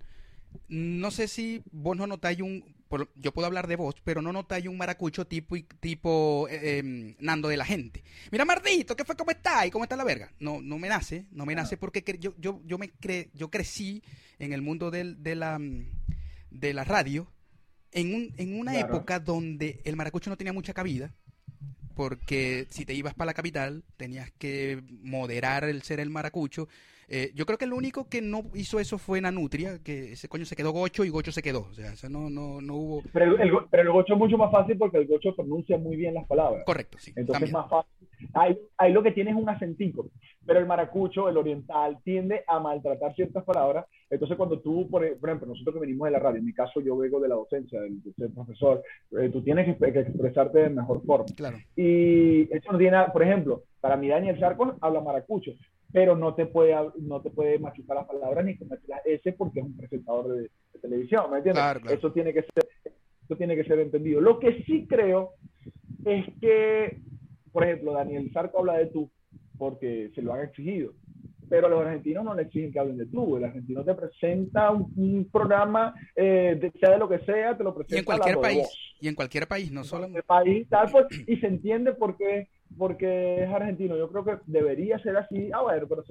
[0.70, 2.64] No sé si vos no notáis un,
[3.16, 7.48] yo puedo hablar de vos, pero no notáis un maracucho tipo, tipo eh, em, Nando
[7.48, 8.04] de la gente.
[8.32, 9.16] Mira, Mardito, ¿qué fue?
[9.16, 9.66] ¿Cómo está?
[9.66, 10.32] ¿Y cómo está la verga?
[10.40, 14.04] No, no me nace, no me nace porque yo, yo, yo, me cre yo crecí
[14.40, 15.60] en el mundo del, de, la,
[16.50, 17.32] de la radio
[17.92, 21.14] en, un, en una época donde el maracucho no tenía mucha cabida
[21.98, 26.70] porque si te ibas para la capital tenías que moderar el ser el maracucho
[27.10, 30.46] eh, yo creo que el único que no hizo eso fue Nanutria, que ese coño
[30.46, 31.68] se quedó gocho y gocho se quedó.
[31.72, 33.04] O sea, no, no, no hubo.
[33.14, 36.14] Pero el, pero el gocho es mucho más fácil porque el gocho pronuncia muy bien
[36.14, 36.64] las palabras.
[36.66, 37.14] Correcto, sí.
[37.16, 38.07] Entonces es más fácil.
[38.34, 40.08] Ahí, ahí, lo que tiene es un acentico.
[40.46, 43.86] Pero el maracucho, el oriental, tiende a maltratar ciertas palabras.
[44.10, 46.98] Entonces, cuando tú, por, ejemplo, nosotros que venimos de la radio, en mi caso yo
[46.98, 48.02] vengo de la docencia, del,
[48.34, 48.82] profesor,
[49.20, 51.26] eh, tú tienes que, que, expresarte de mejor forma.
[51.36, 51.58] Claro.
[51.76, 55.52] Y eso no tiene por ejemplo, para mí Daniel Sarcos habla maracucho,
[55.92, 59.60] pero no te puede, no te puede machucar las palabras ni cometer las S porque
[59.60, 60.50] es un presentador de,
[60.82, 61.64] televisión, ¿me entiendes?
[61.90, 62.68] Eso tiene que ser,
[63.26, 64.22] eso tiene que ser entendido.
[64.22, 65.34] Lo que sí creo
[66.06, 67.00] es que,
[67.58, 69.10] por ejemplo, Daniel Sarco habla de tú
[69.58, 70.94] porque se lo han exigido,
[71.50, 73.36] pero a los argentinos no le exigen que hablen de tú.
[73.36, 77.96] El argentino te presenta un, programa, eh, sea de lo que sea, te lo presenta.
[77.96, 78.68] Y en cualquier país,
[79.02, 82.48] y en cualquier país, no solo en país, tal, pues, y se entiende por qué
[82.78, 83.98] porque es argentino.
[83.98, 85.50] Yo creo que debería ser así.
[85.52, 86.04] Ah, bueno, pero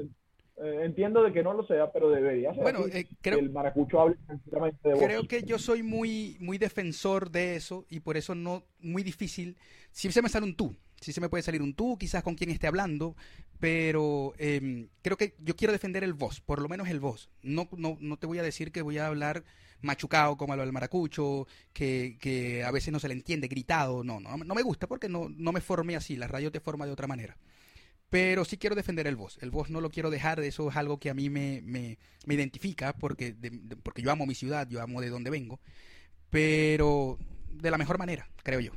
[0.59, 2.63] Eh, entiendo de que no lo sea, pero debería ser.
[2.63, 5.05] Bueno, así, eh, creo- el maracucho hable tranquilamente de voz.
[5.05, 9.59] Creo que yo soy muy, muy defensor de eso y por eso no, muy difícil.
[9.93, 12.35] Sí se me sale un tú, sí se me puede salir un tú, quizás con
[12.35, 13.17] quien esté hablando,
[13.59, 17.31] pero em, creo que yo quiero defender el voz, por lo menos el voz.
[17.43, 19.45] No, no, no te voy a decir que voy a hablar
[19.83, 24.37] machucado como habla el maracucho, que, a veces no se le entiende, gritado, no, no,
[24.37, 27.07] no me gusta porque no, no me formé así, la radio te forma de otra
[27.07, 27.37] manera.
[28.09, 29.37] Pero sí quiero defender el voz.
[29.41, 32.35] El voz no lo quiero dejar, eso es algo que a mí me, me, me
[32.35, 33.35] identifica porque,
[33.83, 35.61] porque yo amo mi ciudad, yo amo de donde vengo,
[36.31, 37.19] pero
[37.51, 38.73] de la mejor manera, creo yo.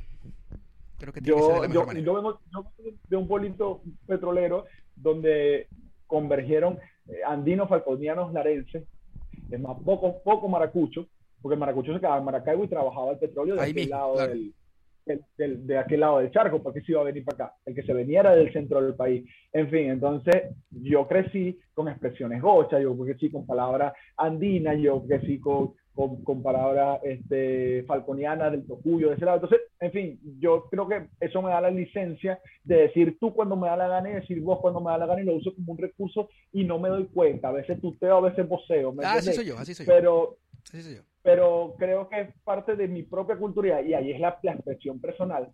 [1.00, 2.72] Creo que tiene que ser de Yo, yo, yo vengo yo vengo
[3.08, 5.66] de un pueblito petrolero donde
[6.06, 6.78] convergieron
[7.08, 8.84] eh, andinos, falconianos, larenses,
[9.50, 11.06] es más, poco, poco maracucho,
[11.42, 13.96] porque el maracucho se quedaba en Maracaibo y trabajaba el petróleo de Ahí aquel mismo,
[13.96, 14.30] lado claro.
[14.32, 14.54] del,
[15.06, 17.56] del- del- de aquel lado del charco, porque se iba a venir para acá.
[17.64, 19.28] El que se venía era del centro del país.
[19.52, 25.40] En fin, entonces yo crecí con expresiones gochas, yo crecí con palabras andinas, yo crecí
[25.40, 25.72] con,
[26.08, 29.36] con, con palabras este, falconianas del Tocuyo, de ese lado.
[29.36, 33.54] Entonces, en fin, yo creo que eso me da la licencia de decir tú cuando
[33.56, 35.54] me da la gana y decir vos cuando me da la gana y lo uso
[35.54, 37.48] como un recurso y no me doy cuenta.
[37.48, 38.92] A veces tuteo, a veces voceo.
[38.92, 39.92] ¿me Ah, así soy yo, así soy yo.
[39.92, 41.02] Pero Así soy yo.
[41.22, 45.00] pero creo que es parte de mi propia cultura y ahí es la, la expresión
[45.00, 45.50] personal.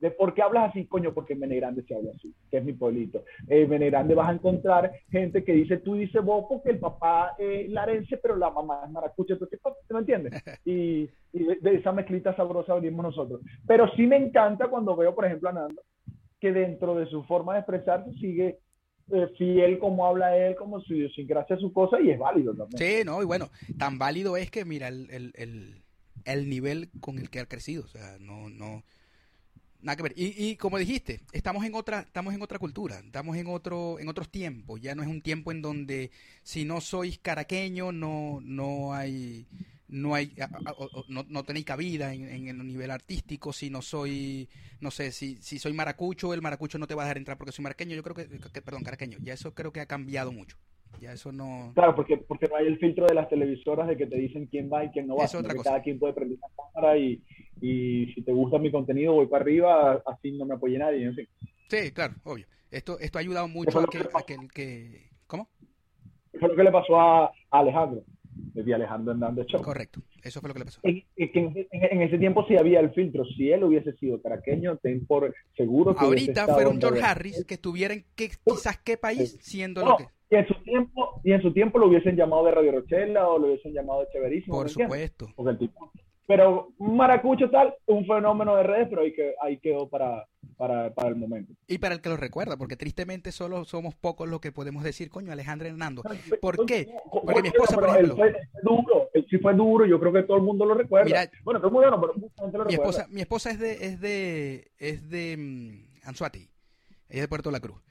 [0.00, 2.72] De por qué hablas así, coño, porque en Menegrande se habla así, que es mi
[2.72, 3.22] pueblito.
[3.48, 7.68] En Menegrande vas a encontrar gente que dice tú dices vos porque el papá es
[7.70, 10.32] larense, pero la mamá es maracucha, entonces, ¿me entiendes?
[10.64, 13.40] Y, y de, de esa mezclita sabrosa venimos nosotros.
[13.66, 15.82] Pero sí me encanta cuando veo, por ejemplo, a Nando,
[16.40, 18.58] que dentro de su forma de expresarse sigue
[19.12, 22.78] eh, fiel como habla él, como su idiosincrasia, su cosa, y es válido también.
[22.78, 25.82] Sí, no, y bueno, tan válido es que mira el, el, el,
[26.24, 28.84] el nivel con el que ha crecido, o sea, no, no,
[29.82, 30.12] nada que ver.
[30.16, 34.08] Y, y como dijiste, estamos en otra, estamos en otra cultura, estamos en otro, en
[34.08, 36.10] otros tiempos, ya no es un tiempo en donde
[36.42, 39.46] si no sois caraqueño no, no hay,
[39.88, 40.74] no hay, a- a-
[41.08, 44.48] no, no tenéis cabida en, en el nivel artístico, si no soy,
[44.80, 47.52] no sé, si, si soy maracucho, el maracucho no te va a dejar entrar porque
[47.52, 50.56] soy maraqueño, yo creo que, que- perdón, caraqueño, ya eso creo que ha cambiado mucho,
[51.00, 51.72] ya eso no...
[51.74, 54.70] Claro, porque, porque no hay el filtro de las televisoras de que te dicen quién
[54.72, 55.24] va y quién no va.
[55.24, 55.70] Es otra cosa.
[55.70, 57.22] Cada quien puede prender la cámara y,
[57.60, 61.04] y si te gusta mi contenido voy para arriba, así no me apoye nadie.
[61.06, 61.28] En fin.
[61.68, 62.46] Sí, claro, obvio.
[62.70, 65.10] Esto, esto ha ayudado mucho a que, que a que.
[65.26, 65.48] ¿Cómo?
[66.32, 68.04] Eso es lo que le pasó a, a Alejandro,
[68.54, 69.60] de Alejandro Hernández Show.
[69.62, 70.80] Correcto, eso fue lo que le pasó.
[70.84, 73.24] En, en- en- en ese tiempo sí había el filtro.
[73.24, 77.02] Si él hubiese sido caraqueño, ten por seguro que Ahorita fuera un George.
[77.02, 80.04] Harris que estuviera en qué, quizás qué país siendo No, lo que...
[80.30, 83.38] y en su tiempo, y en su tiempo lo hubiesen llamado de Radio Rochela o
[83.38, 84.54] lo hubiesen llamado de Chéverísimo.
[84.56, 85.26] Por supuesto.
[85.34, 85.92] Porque el tipo.
[86.30, 91.08] Pero Maracucho tal, un fenómeno de redes, pero ahí, que, ahí quedó para, para, para
[91.08, 91.54] el momento.
[91.66, 95.10] Y para el que lo recuerda, porque tristemente solo somos pocos los que podemos decir,
[95.10, 96.02] coño, Alejandro Hernando.
[96.40, 96.86] ¿Por qué?
[97.10, 100.12] Porque mi esposa, por Pero él ejemplo- fue duro, él sí fue duro, yo creo
[100.12, 101.04] que todo el mundo lo recuerda.
[101.06, 102.90] Mira, bueno, todo el mundo no, pero mucha gente lo Mi recuerda.
[103.00, 106.48] esposa, mi esposa es de, es de, es de mm, Anzuati, ella
[107.08, 107.82] es de Puerto La Cruz.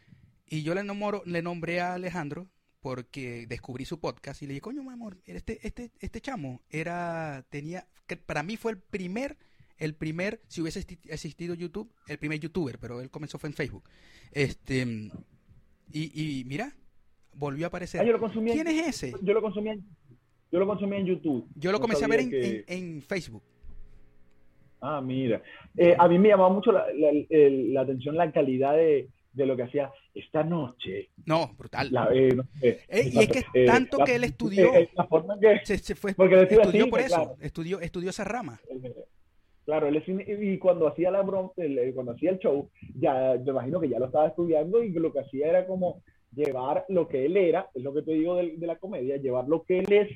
[0.48, 2.48] Y yo le, nomoro- le nombré a Alejandro
[2.82, 7.46] porque descubrí su podcast y le dije, coño, mi amor, este, este, este chamo era,
[7.50, 9.38] tenía, que para mí fue el primer,
[9.78, 13.54] el primer, si hubiese existi- existido YouTube, el primer youtuber, pero él comenzó fue en
[13.56, 13.84] Facebook.
[14.32, 14.82] Este,
[15.92, 16.74] y, y mira,
[17.34, 18.02] volvió a aparecer.
[18.02, 19.14] Ah, yo lo consumía en- ¿Quién es ese?
[19.22, 19.86] Yo lo consumía en,
[20.52, 21.48] yo lo consumía en YouTube.
[21.56, 23.44] Yo lo No comencé a ver en, en, en Facebook.
[24.82, 25.42] Ah, mira.
[25.76, 29.46] Eh, a mí me llamaba mucho la, la- el- la atención la calidad de, de
[29.46, 31.10] lo que hacía esta noche.
[31.26, 31.90] No, brutal.
[31.92, 34.72] La, eh, no sé, Eh, y es que eh, tanto la- que él estudió.
[34.96, 37.36] la forma que, se, se fue, Porque estudió cine, por eso, claro.
[37.42, 38.60] estudió, estudió esa rama.
[39.66, 41.20] Claro, él es cine- y cuando hacía la
[41.58, 45.14] el- cuando hacía el show, ya me imagino que ya lo estaba estudiando y lo
[45.14, 46.02] que hacía era como
[46.34, 49.48] llevar lo que él era, es lo que te digo de, de la comedia, llevar
[49.48, 50.10] lo que él es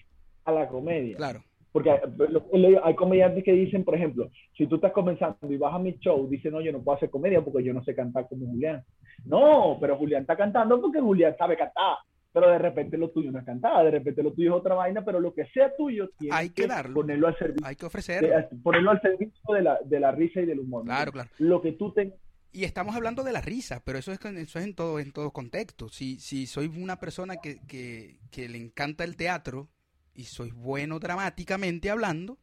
[0.45, 1.15] a la comedia.
[1.17, 1.43] Claro.
[1.73, 1.99] Porque hay,
[2.29, 5.97] lo- hay comediantes que dicen, por ejemplo, si tú estás comenzando y vas a mi
[5.99, 8.83] show, dicen, no, yo no puedo hacer comedia porque yo no sé cantar como Julián.
[9.25, 11.97] No, pero Julián está cantando porque Julián sabe cantar.
[12.31, 15.05] Pero de repente lo tuyo no es cantar, de repente lo tuyo es otra vaina,
[15.05, 16.95] pero lo que sea tuyo tienes Hay que darlo.
[16.95, 18.27] ponerlo al servicio Hay que ofrecerlo.
[18.27, 20.83] de- ponerlo al servicio de la, de la risa y del humor.
[20.83, 20.89] ¿no?
[20.91, 21.29] Claro, claro.
[21.37, 22.17] Lo que tú tengas.
[22.51, 25.29] Y estamos hablando de la risa, pero eso es, eso es en todo, en todo
[25.31, 25.89] contexto.
[25.89, 29.69] Si, si soy una persona que, que, que le encanta el teatro
[30.13, 32.37] y soy bueno dramáticamente hablando,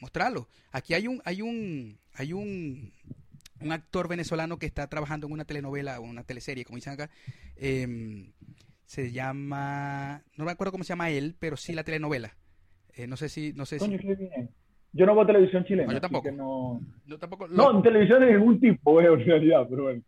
[0.00, 0.48] mostrarlo.
[0.72, 2.92] Aquí hay un, hay un, hay un,
[3.60, 7.10] un actor venezolano que está trabajando en una telenovela o una teleserie, como dicen acá.
[7.56, 8.32] em,
[8.84, 12.36] se llama, no me acuerdo cómo se llama él, pero sí la telenovela.
[12.92, 13.86] Eh, no sé si, no sé si.
[13.86, 13.98] Coño.
[14.92, 15.88] Yo no veo televisión chilena.
[15.88, 16.30] No, yo tampoco.
[16.30, 16.80] no...
[17.04, 20.02] Yo tampoco, no, en televisión de ningún tipo veo en realidad, pero bueno.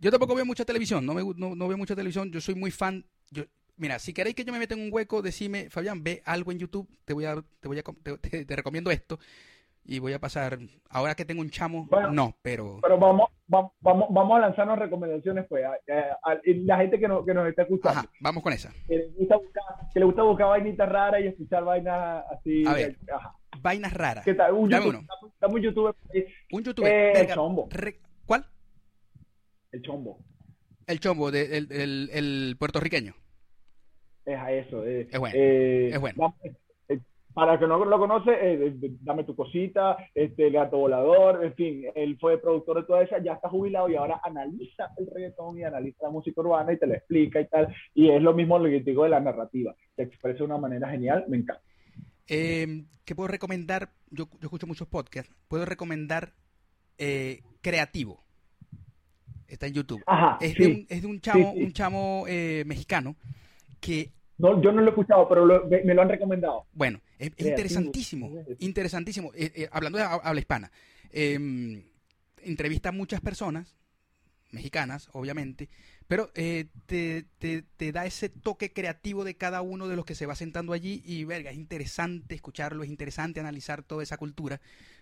[0.00, 2.70] Yo tampoco veo mucha televisión, no, me, no, no veo mucha televisión, yo soy muy
[2.70, 3.44] fan, yo
[3.80, 6.58] mira, si queréis que yo me meta en un hueco, decime, Fabián, ve algo en
[6.58, 9.18] YouTube, te voy a, te voy a, te, te recomiendo esto
[9.84, 10.58] y voy a pasar,
[10.90, 12.78] ahora que tengo un chamo, no, pero...
[12.82, 17.62] Pero vamos, vamos, vamos a lanzarnos recomendaciones, pues, a, la gente que, que nos está
[17.62, 18.00] escuchando.
[18.00, 18.72] Ajá, vamos con esa.
[18.86, 22.64] Que le gusta buscar, que le gusta buscar vainitas raras y escuchar vainas así.
[22.66, 22.98] A ver,
[23.60, 24.24] vainas raras.
[24.24, 24.52] ¿Qué tal?
[24.52, 24.98] Un Dame YouTube,
[25.40, 25.54] uno.
[25.54, 25.94] un youtuber.
[26.52, 26.92] Un youtuber.
[26.92, 27.68] Eh, el chombo.
[28.26, 28.46] ¿Cuál?
[29.72, 30.18] El chombo.
[30.86, 33.14] El chombo, de, el, el, el puertorriqueño.
[34.24, 34.84] Es a eso.
[34.84, 35.36] Eh, es bueno.
[35.36, 36.34] Eh, es bueno.
[37.32, 41.84] Para el que no lo conoce, eh, dame tu cosita, este gato volador, en fin,
[41.94, 45.62] él fue productor de toda esa, ya está jubilado y ahora analiza el reggaetón y
[45.62, 47.72] analiza la música urbana y te lo explica y tal.
[47.94, 50.90] Y es lo mismo lo que digo de la narrativa, te expresa de una manera
[50.90, 51.62] genial, me encanta.
[52.26, 53.90] Eh, ¿Qué puedo recomendar?
[54.10, 55.32] Yo, yo, escucho muchos podcasts.
[55.46, 56.32] Puedo recomendar
[56.98, 58.22] eh, Creativo.
[59.46, 60.02] Está en YouTube.
[60.40, 63.16] es, de un, es, de un, chamo, un chamo eh, mexicano
[63.80, 66.66] que no, yo no lo he escuchado, pero me lo han recomendado.
[66.72, 69.32] Bueno, es, interesantísimo, interesantísimo.
[69.34, 70.72] Eh, eh, hablando de habla hispana,
[71.10, 71.82] em,
[72.42, 73.76] entrevista a muchas personas,
[74.50, 75.68] mexicanas, obviamente,
[76.08, 80.26] pero eh, te, te, da ese toque creativo de cada uno de los que se
[80.26, 84.60] va sentando allí y, verga, es interesante escucharlo, es interesante analizar toda esa cultura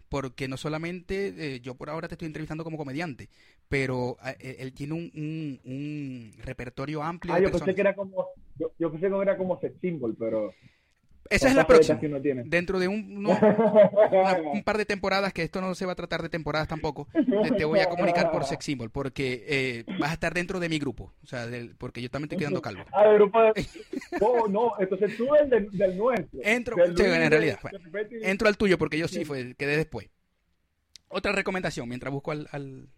[0.08, 3.28] porque no solamente eh, yo por ahora te estoy entrevistando como comediante,
[3.68, 7.34] pero eh, él tiene un, un, repertorio amplio.
[7.34, 8.26] Ah, yo pensé que era como,
[8.58, 10.52] yo, pensé que era como sex symbol, pero...
[11.30, 12.00] Esa es la próxima.
[12.46, 16.30] Dentro de un, un par de temporadas, que esto no se va a tratar de
[16.30, 17.06] temporadas tampoco,
[17.56, 20.78] te, voy a comunicar por sex symbol, porque eh, vas a estar dentro de mi
[20.78, 21.46] grupo, o sea,
[21.76, 22.84] porque yo también estoy quedando calvo.
[22.92, 23.52] Ah, el grupo de...
[24.22, 26.40] Oh, no, entonces tú eres del, del nuestro.
[26.42, 26.96] Entro, en
[27.30, 27.58] realidad,
[28.22, 30.08] entro al tuyo porque yo sí fue, quedé después.
[31.08, 32.88] Otra recomendación, mientras busco al, al,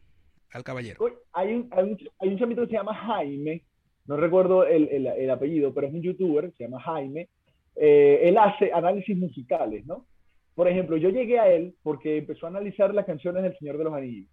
[0.53, 1.05] al caballero.
[1.33, 3.65] Hay un, hay, un, hay un chamito que se llama Jaime,
[4.07, 7.29] no recuerdo el, el, el apellido, pero es un youtuber, se llama Jaime,
[7.77, 10.07] eh, él hace análisis musicales, ¿no?
[10.55, 13.85] Por ejemplo, yo llegué a él porque empezó a analizar las canciones del Señor de
[13.85, 14.29] los Anillos.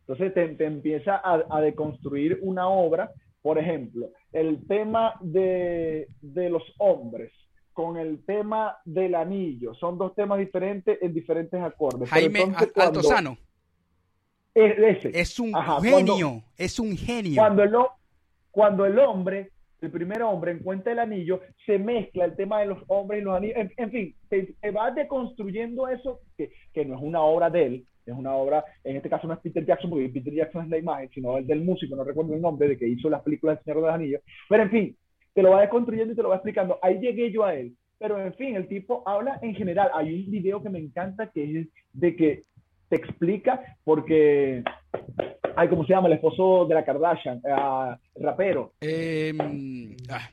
[0.00, 3.12] Entonces te, empieza a, deconstruir una obra,
[3.42, 7.32] por ejemplo, el tema de, los hombres
[7.72, 9.72] con el tema del anillo.
[9.74, 12.10] Son dos temas diferentes en diferentes acordes.
[12.10, 13.38] Jaime Altozano.
[14.52, 17.40] Es, un genio, es un genio.
[17.40, 17.72] Cuando el,
[18.50, 22.82] cuando el hombre el primer hombre encuentra el anillo, se mezcla el tema de los
[22.88, 27.22] hombres y los anillos, en, fin, se, va deconstruyendo eso, que, que, no es una
[27.22, 30.34] obra de él, es una obra, en este caso no es Peter Jackson, porque Peter
[30.34, 33.08] Jackson es la imagen, sino el del músico, no recuerdo el nombre, de que hizo
[33.08, 34.96] las películas del Señor de los Anillos, pero en fin,
[35.32, 36.78] te lo va deconstruyendo y te lo va explicando.
[36.82, 39.90] Ahí llegué yo a él, pero en fin, el tipo habla en general.
[39.94, 42.44] Hay un video que me encanta que es de que
[42.88, 44.64] te explica, porque
[45.56, 46.08] Ay, ¿cómo se llama?
[46.08, 48.72] El esposo de la Kardashian, uh, rapero.
[48.80, 49.32] Eh,
[50.08, 50.30] ah,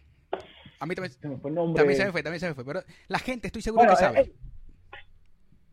[0.80, 1.80] a mí también se, me fue el nombre.
[1.80, 2.64] también se me fue, también se me fue.
[2.66, 4.20] Pero la gente estoy seguro que sabe.
[4.20, 4.26] Eh,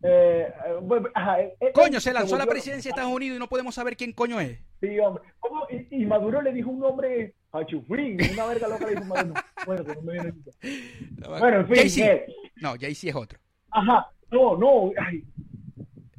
[0.02, 1.38] eh, bueno, ajá,
[1.72, 4.58] coño, se lanzó la presidencia de Estados Unidos y no podemos saber quién coño es.
[4.80, 5.22] Sí, hombre.
[5.40, 5.66] ¿Cómo?
[5.70, 9.34] Y, y, Maduro le dijo un nombre a Chufrín, una verga loca le dijo Maduro.
[9.64, 10.32] Bueno, no me viene
[11.16, 12.20] no, Bueno, en fin.
[12.56, 13.38] No, Jay-Z es otro.
[13.70, 14.10] Ajá.
[14.30, 14.90] No, no.
[14.98, 15.24] Ay.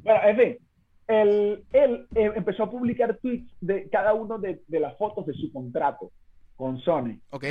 [0.02, 0.65] Bueno, en fin
[1.08, 5.34] él, él eh, empezó a publicar tweets de cada uno de, de, las fotos de
[5.34, 6.10] su contrato
[6.56, 7.18] con Sony.
[7.30, 7.44] Ok.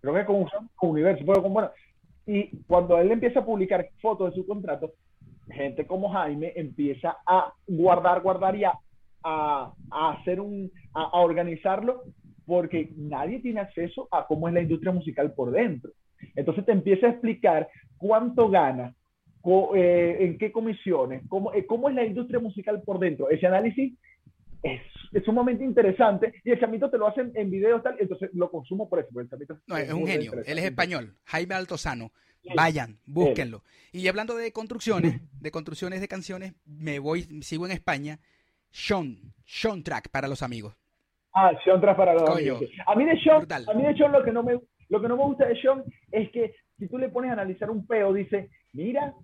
[0.00, 0.46] Creo que con,
[0.76, 1.24] con Universo.
[1.24, 1.70] con, bueno,
[2.26, 4.92] y cuando él empieza a publicar fotos de su contrato,
[5.50, 8.72] gente como Jaime empieza a guardar, guardar y a,
[9.22, 12.04] a, hacer un, a, a, organizarlo
[12.46, 15.92] porque nadie tiene acceso a cómo es la industria musical por dentro.
[16.34, 18.94] Entonces te empieza a explicar cuánto gana,
[19.44, 23.28] en qué comisiones, cómo, eh, cómo es la industria musical por dentro.
[23.30, 23.94] Ese análisis
[24.62, 24.80] es,
[25.12, 28.88] es sumamente interesante y el chamito te lo hacen en videos tal, entonces lo consumo
[28.88, 29.08] por eso.
[29.20, 29.28] El
[29.66, 32.12] no, es, un genio, él es español, Jaime Altozano.
[32.56, 33.62] Vayan, búsquenlo.
[33.92, 38.18] Y hablando de construcciones, de construcciones de canciones, me voy, sigo en España.
[38.70, 40.74] Sean, Sean Track para los amigos.
[41.34, 42.62] Ah, Sean Track para los amigos.
[42.86, 45.16] A mí de Sean, a mí de Sean lo que no me lo que no
[45.16, 48.50] me gusta de Sean es que si tú le pones a analizar un peo, dice,
[48.72, 49.14] mira,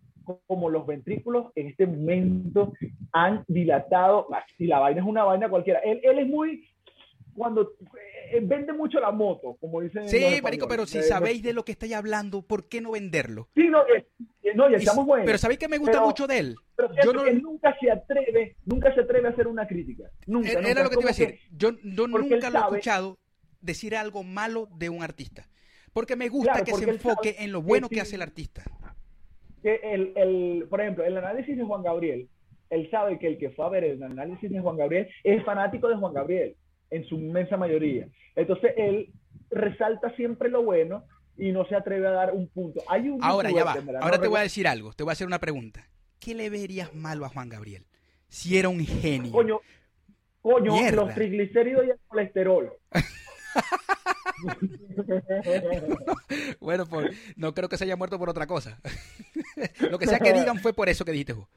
[0.47, 2.73] como los ventrículos en este momento
[3.13, 5.81] han dilatado, y la vaina es una vaina cualquiera.
[5.81, 6.69] Él, él es muy,
[7.39, 7.73] cuando
[8.31, 10.09] eh, vende mucho la moto, como dicen.
[10.09, 13.49] Sí, marico, pero si sabéis de lo que estáis hablando, ¿por qué no venderlo?
[13.55, 14.07] Sí, no, eh,
[14.43, 15.25] eh, no y estamos buenos.
[15.25, 16.57] Pero sabéis que me gusta mucho de él.
[16.77, 20.11] Pero yo no, que nunca se atreve, nunca se atreve a hacer una crítica.
[20.27, 20.51] Nunca.
[20.51, 21.39] Era, lo que te iba a decir.
[21.57, 23.19] yo, nunca lo he escuchado
[23.61, 25.49] decir algo malo de un artista.
[25.93, 28.65] Porque me gusta que se enfoque en lo bueno que hace el artista
[29.63, 32.29] que el, el, por ejemplo, el análisis de Juan Gabriel,
[32.71, 35.89] él sabe que el que fue a ver el análisis de Juan Gabriel es fanático
[35.89, 36.57] de Juan Gabriel,
[36.91, 38.09] en su inmensa mayoría.
[38.37, 39.11] Entonces, él
[39.51, 41.05] resalta siempre lo bueno
[41.37, 42.83] y no se atreve a dar un punto.
[42.89, 43.73] Hay un Ahora ya va.
[44.01, 44.93] Ahora no te voy a decir algo.
[44.93, 45.89] Te voy a hacer una pregunta.
[46.19, 47.87] ¿Qué le verías malo a Juan Gabriel?
[48.29, 49.33] Si era un genio.
[49.33, 49.61] Coño,
[50.43, 51.05] coño, Mierda.
[51.05, 52.73] los triglicéridos y el colesterol.
[56.61, 58.81] Bueno, pues no creo que se haya muerto por otra cosa.
[59.91, 61.49] Lo que sea que digan fue por eso que dijiste vos.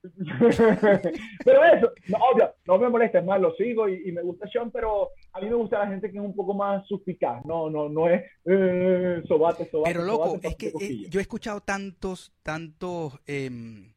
[1.44, 4.48] pero eso, no, obvio, no me molesta, es más, lo sigo y, y me gusta
[4.48, 7.44] Sean, pero a mí me gusta la gente que es un poco más suspicaz.
[7.44, 9.92] No, no, no es eh, sobate, sobate.
[9.92, 13.92] Pero loco, sobate, es que eh, yo he escuchado tantos, tantos, em,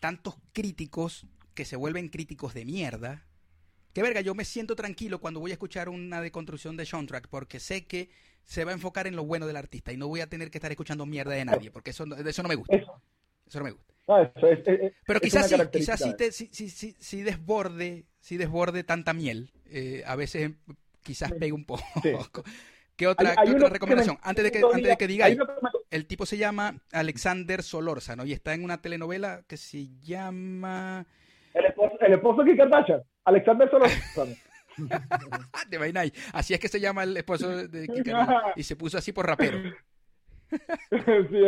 [0.00, 3.24] tantos críticos que se vuelven críticos de mierda.
[3.94, 7.60] Que verga, yo me siento tranquilo cuando voy a escuchar una deconstrucción de Soundtrack porque
[7.60, 8.10] sé que
[8.42, 10.58] se va a enfocar en lo bueno del artista y no voy a tener que
[10.58, 12.74] estar escuchando mierda de nadie porque eso, no- eso no me gusta.
[12.76, 13.00] Eso,
[13.46, 13.94] Eso no me gusta.
[14.08, 17.22] no, eso es, es- es- Pero quizás sí, quizás sí, te, sí, sí, sí, sí
[17.22, 19.50] desborde, sí desborde tanta miel.
[19.66, 20.50] Eh, a veces
[21.02, 21.82] quizás pegue un poco.
[22.96, 24.16] ¿Qué otra, Hay- hay qué uno otra que recomendación?
[24.16, 25.36] me- Antes de que, otro antes de que diga, me-
[25.90, 31.06] el tipo se llama Alexander Solórzano y está en una telenovela que se llama...
[31.54, 34.34] El esposo, el esposo de Kim Kardashian, Alexander Solórzano.
[35.68, 36.12] De Vainay.
[36.32, 38.52] Así es que se llama el esposo de Kardashian.
[38.56, 39.58] Y se puso así por rapero.
[40.90, 41.44] Sí.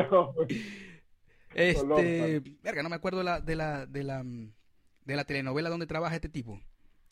[1.55, 6.15] Este, verga, no me acuerdo la, de la de la de la telenovela donde trabaja
[6.17, 6.61] este tipo.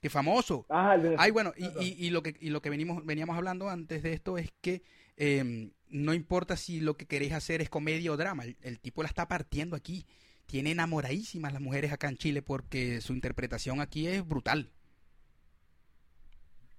[0.01, 0.67] Qué famoso.
[0.69, 3.71] Ah, de- Ay, bueno, y, y, y lo que y lo que venimos veníamos hablando
[3.71, 4.83] antes de esto es que
[5.17, 9.03] eh, no importa si lo que queréis hacer es comedia o drama, el, el tipo
[9.03, 10.05] la está partiendo aquí.
[10.47, 14.69] Tiene enamoradísimas las mujeres acá en Chile porque su interpretación aquí es brutal.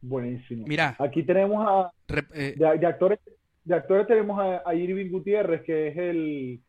[0.01, 0.65] Buenísimo.
[0.67, 3.19] Mira, Aquí tenemos a, rep- eh, de, de actores,
[3.63, 6.59] de actores tenemos a, a Irving Gutiérrez, que es el,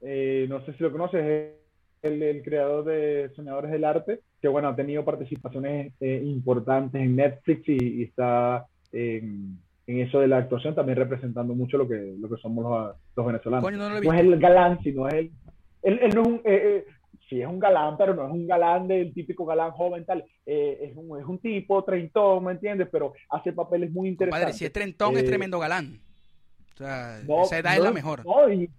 [0.00, 1.52] eh, no sé si lo conoces, es
[2.02, 7.16] el, el creador de Soñadores del Arte, que bueno, ha tenido participaciones eh, importantes en
[7.16, 12.14] Netflix y, y está en, en eso de la actuación también representando mucho lo que,
[12.18, 13.64] lo que somos los, los venezolanos.
[13.64, 15.30] coño, no lo No es el galán, sino es el,
[15.82, 16.84] él, él no es un, eh, eh,
[17.28, 20.78] sí es un galán, pero no es un galán del típico galán joven tal, Eh,
[20.90, 22.88] es, un, es un tipo treintón, ¿me entiendes?
[22.90, 24.40] Pero hace papeles muy interesantes.
[24.44, 26.00] Compadre, si es trentón es tremendo galán.
[26.74, 28.24] O sea, No, esa edad es no, la mejor.
[28.24, 28.70] no, y,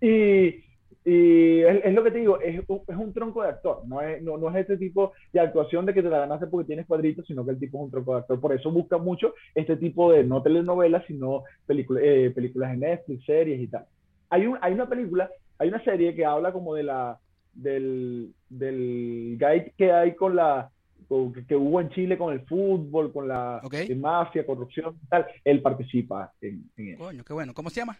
[0.00, 0.64] y-
[1.02, 4.02] y es, es lo que te digo, es, un- es un tronco de actor, no
[4.02, 6.86] es, no, no es este tipo de actuación de que te la ganaste porque tienes
[6.86, 8.38] cuadritos, sino que el tipo es un tronco de actor.
[8.40, 13.24] Por eso busca mucho este tipo de, no telenovelas, sino películas, eh, películas en Netflix,
[13.24, 13.86] series y tal.
[14.28, 15.30] Hay, un, hay una película,
[15.60, 17.20] hay una serie que habla como de la,
[17.52, 20.70] del, del guide que hay con la,
[21.46, 23.74] que, hubo en Chile con el fútbol, con la Ok.
[23.74, 25.26] eh, mafia, corrupción y tal.
[25.44, 27.04] Él participa en, en eso.
[27.04, 27.52] Coño, qué bueno.
[27.52, 27.98] ¿Cómo se llama?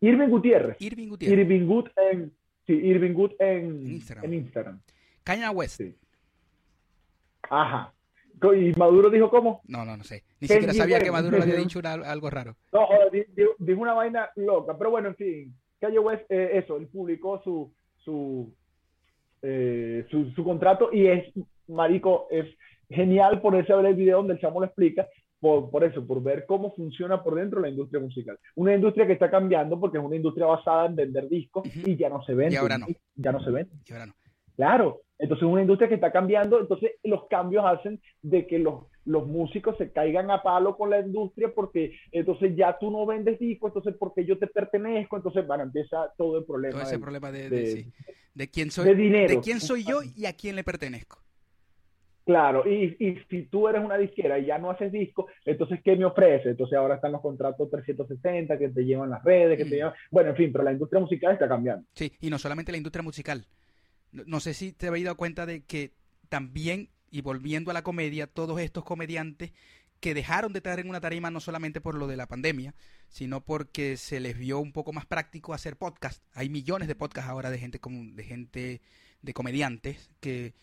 [0.00, 0.76] Irving Gutiérrez.
[0.80, 1.38] Irving Gutiérrez.
[1.40, 2.32] Irving Good en,
[2.66, 4.24] sí, Irving Good en, Instagram.
[4.26, 4.80] en Instagram.
[5.24, 5.76] Kanye West.
[5.80, 5.94] Sí.
[7.50, 7.92] Ajá.
[8.56, 9.60] Y Maduro dijo cómo?
[9.68, 10.24] No, no, no sé.
[10.40, 11.10] Ni siquiera sabía que.
[11.10, 12.56] Maduro le había dicho una- algo raro.
[12.72, 12.86] No,
[13.58, 14.76] dijo una vaina loca.
[14.78, 15.54] Pero bueno, en fin.
[15.80, 18.52] Kanye West, eh, eso, él publicó su, su,
[19.42, 21.32] eh, su, su contrato y es,
[21.66, 22.46] marico, es
[22.88, 25.08] genial ponerse a ver el video donde el chamo lo explica.
[25.40, 28.38] Por, por eso, por ver cómo funciona por dentro la industria musical.
[28.56, 32.10] Una industria que está cambiando porque es una industria basada en vender discos y ya
[32.10, 32.56] no se vende.
[32.56, 32.86] Y ahora no.
[33.14, 33.72] Ya no se vende.
[33.86, 34.14] Y ahora no.
[34.54, 38.84] Claro, entonces es una industria que está cambiando, entonces los cambios hacen de que los,
[39.04, 43.38] los músicos se caigan a palo con la industria porque entonces ya tú no vendes
[43.38, 46.98] discos, entonces porque yo te pertenezco, entonces bueno, empieza todo el problema Todo ese de,
[47.00, 47.92] problema de, de, sí.
[48.34, 49.34] de quién soy, de dinero.
[49.34, 51.18] de quién soy yo y a quién le pertenezco.
[52.24, 55.96] Claro, y, y si tú eres una disquera y ya no haces disco, entonces ¿qué
[55.96, 56.50] me ofrece?
[56.50, 59.74] Entonces ahora están los contratos 360 que te llevan las redes, que te Mm.
[59.74, 59.92] llevan...
[60.12, 61.84] Bueno, en fin, pero la industria musical está cambiando.
[61.94, 63.46] Sí, y no solamente la industria musical.
[64.12, 65.92] No, sé si te habéis dado cuenta de que
[66.28, 69.52] también, y volviendo a la comedia, todos estos comediantes
[70.00, 72.74] que dejaron de estar en una tarima no solamente por lo de la pandemia,
[73.08, 76.22] sino porque se les vio un poco más práctico hacer podcast.
[76.32, 78.80] Hay millones de podcasts ahora de gente como de gente
[79.22, 80.54] de comediantes que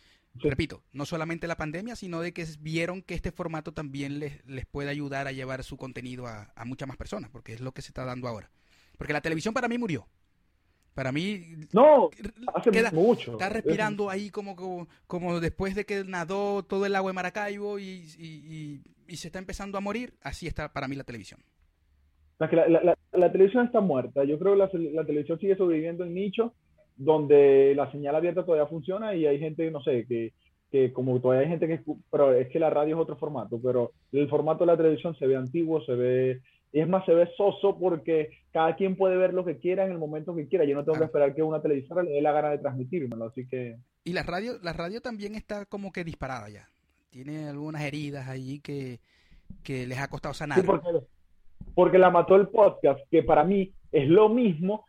[0.42, 0.50] Sí.
[0.50, 4.66] repito, no solamente la pandemia, sino de que vieron que este formato también les, les
[4.68, 7.82] puede ayudar a llevar su contenido a, a muchas más personas, porque es lo que
[7.82, 8.52] se está dando ahora.
[8.98, 10.08] Porque la televisión para mí murió.
[10.98, 11.42] Para mí
[11.74, 12.10] No,
[12.56, 13.34] hace queda- mucho.
[13.34, 17.78] está respirando ahí como, como, como después de que nadó todo el agua de Maracaibo
[17.78, 17.84] y,
[18.18, 21.40] y- y- y se está empezando a morir, así está para mí la televisión.
[22.40, 24.24] La, la, la- la televisión está muerta.
[24.24, 26.56] Yo creo que la, la televisión sigue sobreviviendo en nicho
[26.96, 30.34] donde la señal abierta todavía funciona y hay gente, no sé, que,
[30.72, 31.80] que como todavía hay gente que...
[32.10, 35.28] Pero es que la radio es otro formato, pero el formato de la televisión se
[35.28, 36.42] ve antiguo, se ve...
[36.72, 39.92] y Es más, se ve soso porque cada quien puede ver lo que quiera en
[39.92, 40.66] el momento que quiera.
[40.66, 43.48] Yo no tengo que esperar que una televisora le dé la gana de transmitírmelo, así
[43.48, 43.78] que...
[44.04, 46.70] Y la radio, la radio también está como que disparada ya.
[47.10, 49.00] Tiene algunas heridas allí que,
[49.64, 50.60] que les ha costado sanar.
[50.60, 50.88] Sí, porque
[51.74, 54.86] porque la mató el podcast, que para mí es lo mismo,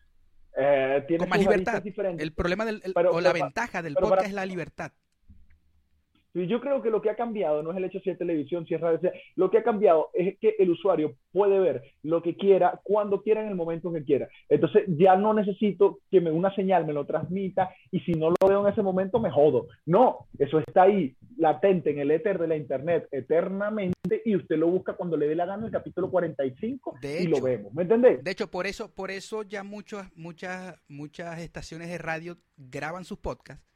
[0.56, 1.82] eh, tiene Con más libertad.
[2.18, 4.92] El problema del, o la ventaja del podcast es la libertad.
[6.34, 8.74] Yo creo que lo que ha cambiado no es el hecho si es televisión, si
[8.74, 12.80] es radio, lo que ha cambiado es que el usuario puede ver lo que quiera,
[12.84, 14.28] cuando quiera, en el momento que quiera.
[14.48, 18.48] Entonces ya no necesito que me, una señal me lo transmita y si no lo
[18.48, 19.66] veo en ese momento me jodo.
[19.86, 24.68] No, eso está ahí, latente en el éter de la internet eternamente y usted lo
[24.68, 27.72] busca cuando le dé la gana el capítulo 45 y lo vemos.
[27.72, 28.22] ¿Me entendés?
[28.22, 33.18] De hecho, por eso, por eso ya muchas, muchas, muchas estaciones de radio graban sus
[33.18, 33.68] podcasts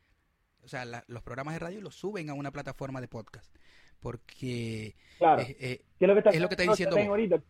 [0.64, 3.54] o sea, los programas de radio los suben a una plataforma de podcast.
[4.00, 5.42] Porque claro.
[5.42, 7.40] Eh, es, lo que está, es lo que está diciendo ahorita,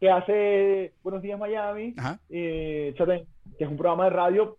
[0.00, 1.94] que hace Buenos Días Miami,
[2.30, 4.58] eh, que es un programa de radio,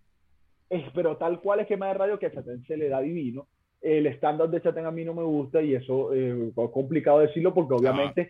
[0.69, 3.01] es, pero tal cual es que más de radio que a Chatén se le da
[3.01, 3.47] divino.
[3.81, 7.53] El estándar de Chatén a mí no me gusta y eso eh, es complicado decirlo
[7.53, 8.29] porque obviamente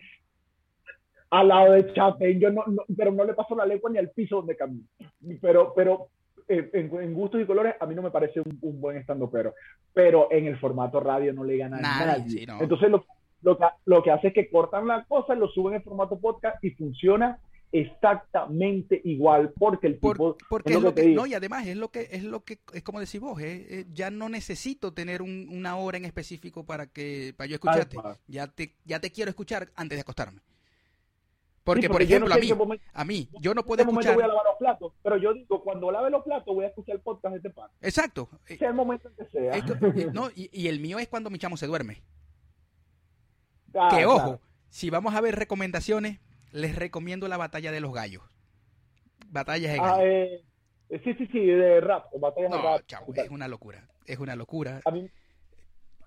[1.30, 2.64] al lado de Chatén yo no,
[2.96, 4.86] pero no le paso la lengua ni al piso donde camino.
[5.40, 6.08] Pero, pero
[6.48, 9.54] en, gustos y colores, a mí no me parece un, buen estando pero,
[9.92, 12.46] pero en el formato radio no le gana a nadie.
[12.60, 13.04] Entonces lo,
[13.42, 16.62] lo, que, lo que hace es que cortan la cosa, lo suben en formato podcast
[16.64, 17.38] y funciona
[17.70, 22.08] exactamente igual porque el tipo porque es lo, que, no y además es lo que
[22.10, 25.98] es lo que es como decís vos eh, eh, ya no necesito tener una hora
[25.98, 27.98] en específico para que para yo escucharte.
[28.26, 30.40] ya te ya te quiero escuchar antes de acostarme
[31.68, 32.50] porque, por ejemplo, a, mí,
[32.94, 34.14] a mí, yo no puedo escuchar...
[34.14, 36.96] voy a lavar los platos, pero yo digo, cuando lave los platos voy a escuchar
[36.96, 37.70] el podcast de este pan.
[37.82, 38.30] Exacto.
[38.46, 39.54] Sea el momento en que sea.
[39.54, 42.02] Eh, no, y, el mío es cuando mi chamo se duerme.
[43.90, 44.40] que ojo,
[44.70, 46.20] si vamos a ver recomendaciones,
[46.52, 48.22] les recomiendo la batalla de los gallos.
[49.26, 50.04] Batallas de ah, gallos.
[50.04, 50.44] Eh,
[51.04, 52.06] sí, sí, sí, de rap.
[52.18, 52.86] Batallas de rap.
[52.86, 53.86] Chavo, es una locura.
[54.06, 54.80] Es una locura.
[54.86, 55.06] A mí,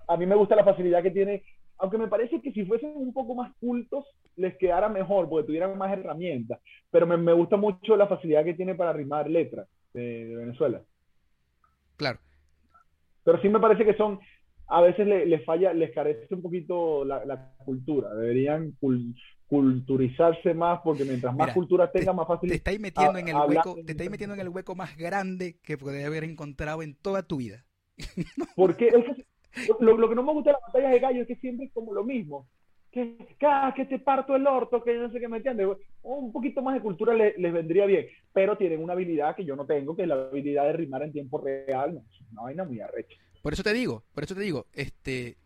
[0.08, 1.44] a mí me gusta la facilidad que tiene
[1.82, 4.06] aunque me parece que si fuesen un poco más cultos,
[4.36, 6.60] les quedara mejor, porque tuvieran más herramientas.
[6.92, 10.82] Pero me, me gusta mucho la facilidad que tiene para rimar letras de, Venezuela.
[11.98, 12.20] Claro.
[13.24, 14.20] Pero sí me parece que son,
[14.68, 18.14] a veces les le falla, les carece un poquito la, cultura.
[18.14, 18.76] Deberían
[19.48, 22.48] culturizarse más, porque mientras más cultura tenga, más fácil.
[22.48, 25.80] Te estáis metiendo en el hueco, te estáis metiendo en el hueco más grande que
[25.80, 27.66] podrías haber encontrado en toda tu vida.
[28.56, 29.26] Porque es
[29.80, 31.94] lo, que no me gusta de las batallas de gallo es que siempre es como
[31.94, 32.48] lo mismo.
[32.92, 35.68] Que, que, ah, que te parto el orto, que no sé qué me entiendes.
[36.04, 39.66] Un poquito más de cultura les, vendría bien, pero tienen una habilidad que yo no
[39.66, 41.94] tengo, que es la habilidad de rimar en tiempo real.
[41.94, 43.18] No, es una vaina muy arrecha.
[43.42, 45.38] Por eso te digo, por eso te digo, este,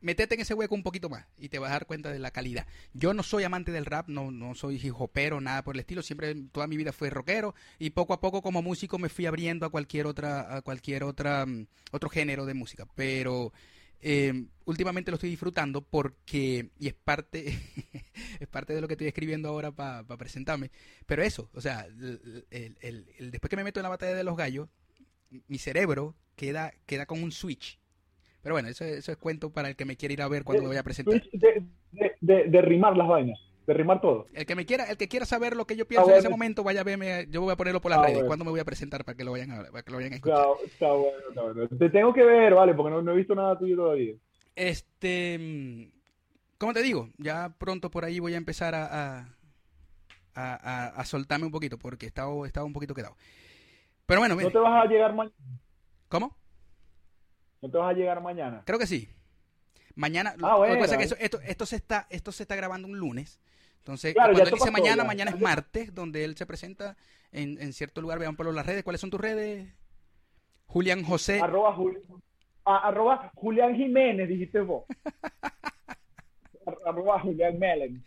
[0.00, 2.30] metete en ese hueco un poquito más y te vas a dar cuenta de la
[2.30, 2.66] calidad.
[2.92, 6.34] Yo no soy amante del rap, no, no soy hijopero, nada por el estilo, siempre
[6.52, 9.70] toda mi vida fue rockero y poco a poco como músico me fui abriendo a
[9.70, 13.52] cualquier otra, a cualquier otra, mm, otro género de música, pero
[14.00, 17.46] eh, últimamente lo estoy disfrutando porque, y es parte,
[18.40, 20.70] es parte de lo que estoy escribiendo ahora para presentarme,
[21.06, 24.68] pero eso, o sea, después que me meto en la batalla de los gallos,
[25.48, 27.78] mi cerebro queda, queda con un switch
[28.42, 30.62] pero bueno, eso, eso es cuento para el que me quiera ir a ver cuando
[30.62, 31.22] me voy a presentar.
[32.20, 34.26] De, de, rimar las vainas, de rimar todo.
[34.34, 36.62] El que me quiera, el que quiera saber lo que yo pienso en ese momento,
[36.62, 38.24] vaya a verme, yo voy a ponerlo por las redes.
[38.24, 40.16] ¿Cuándo me voy a presentar para que lo vayan a, para que lo vayan a
[40.16, 40.46] escuchar?
[40.64, 41.68] Está, bueno, está bueno.
[41.68, 44.14] Te tengo que ver, vale, porque no, no he visto nada tuyo todavía.
[44.54, 45.90] Este,
[46.58, 47.10] ¿cómo te digo?
[47.18, 49.28] Ya pronto por ahí voy a empezar a, a,
[50.34, 53.16] a, a soltarme un poquito, porque estaba, estaba un poquito quedado.
[54.06, 55.36] Pero bueno, ¿no te vas a llegar mañana?
[56.08, 56.37] ¿Cómo?
[57.60, 58.62] ¿No te vas a llegar mañana?
[58.64, 59.08] Creo que sí.
[59.94, 62.86] Mañana, ah, lo que pasa es que esto, esto, se está, esto se está grabando
[62.86, 63.40] un lunes.
[63.78, 66.96] Entonces, cuando él dice mañana, mañana es martes, donde él se presenta
[67.32, 68.18] en, en cierto lugar.
[68.18, 68.84] Vean por las redes.
[68.84, 69.66] ¿Cuáles son tus redes?
[70.66, 71.40] Julián José.
[71.40, 71.74] Arroba,
[72.64, 74.84] arroba Julián Jiménez, dijiste vos.
[76.86, 78.04] arroba Julián Melen.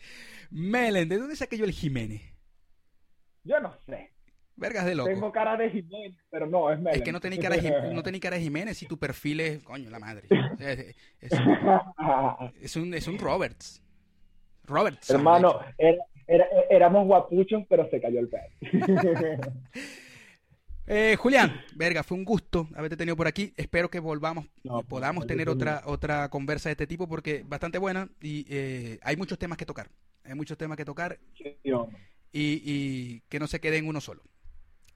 [0.52, 2.22] Melen, ¿de dónde saqué yo el Jiménez?
[3.44, 4.11] Yo no sé.
[4.62, 5.10] Vergas de loco.
[5.10, 7.00] Tengo cara de Jiménez, pero no, es Melen.
[7.00, 7.56] Es que no tenía cara
[7.92, 10.28] no cara de Jiménez y tu perfil es, coño, la madre.
[12.62, 13.82] Es, un, es un Roberts.
[14.66, 15.10] Roberts.
[15.10, 15.60] Hermano,
[16.70, 18.52] éramos guapuchos, pero se cayó el pelo.
[20.88, 23.54] Eh, Julián, verga, fue un gusto haberte tenido por aquí.
[23.56, 28.10] Espero que volvamos y podamos tener otra otra conversa de este tipo porque bastante buena
[28.20, 29.88] y eh, hay muchos temas que tocar.
[30.26, 31.54] Hay muchos temas que tocar y,
[32.34, 34.22] y que no se quede en uno solo.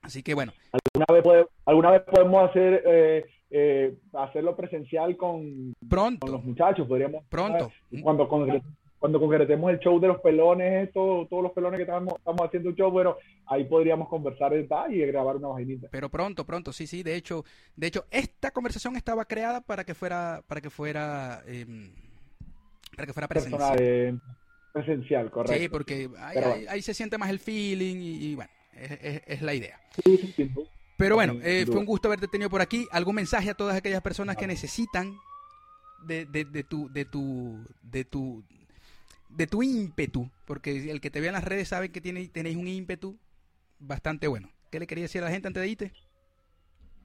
[0.06, 0.54] Así que bueno.
[0.72, 6.28] ¿Alguna vez, ¿alguna vez podemos hacer eh, eh, hacerlo presencial con, Pronto.
[6.28, 6.88] los muchachos?
[6.88, 7.24] Podríamos.
[7.30, 7.72] Pronto.
[8.02, 8.28] Cuando,
[9.00, 12.76] cuando concretemos el show de los pelones, todos los pelones que estamos, estamos haciendo un
[12.76, 14.54] show, bueno, ahí podríamos conversar
[14.90, 15.88] y grabar una vaginita.
[15.92, 17.04] Pero pronto, pronto, sí, sí.
[17.04, 17.44] De hecho,
[17.76, 21.66] de hecho, esta conversación estaba creada para que fuera, para que fuera, eh,
[22.96, 24.22] para que fuera presencial.
[24.74, 25.60] presencial, correcto.
[25.62, 29.42] Sí, porque ahí, ahí- se siente más el feeling y, y bueno, es, es- es
[29.42, 29.80] la idea.
[30.98, 32.88] Pero bueno, eh, fue un gusto haberte tenido por aquí.
[32.92, 35.14] ¿Algún mensaje a todas aquellas personas que necesitan
[36.06, 38.44] de, de- de tu, de tu, de tu,
[39.30, 40.30] de tu ímpetu?
[40.46, 43.18] Porque el que te vea en las redes sabe que tiene, tenéis un ímpetu
[43.80, 44.50] bastante bueno.
[44.72, 45.92] ¿Qué le quería decir a la gente antes de irte?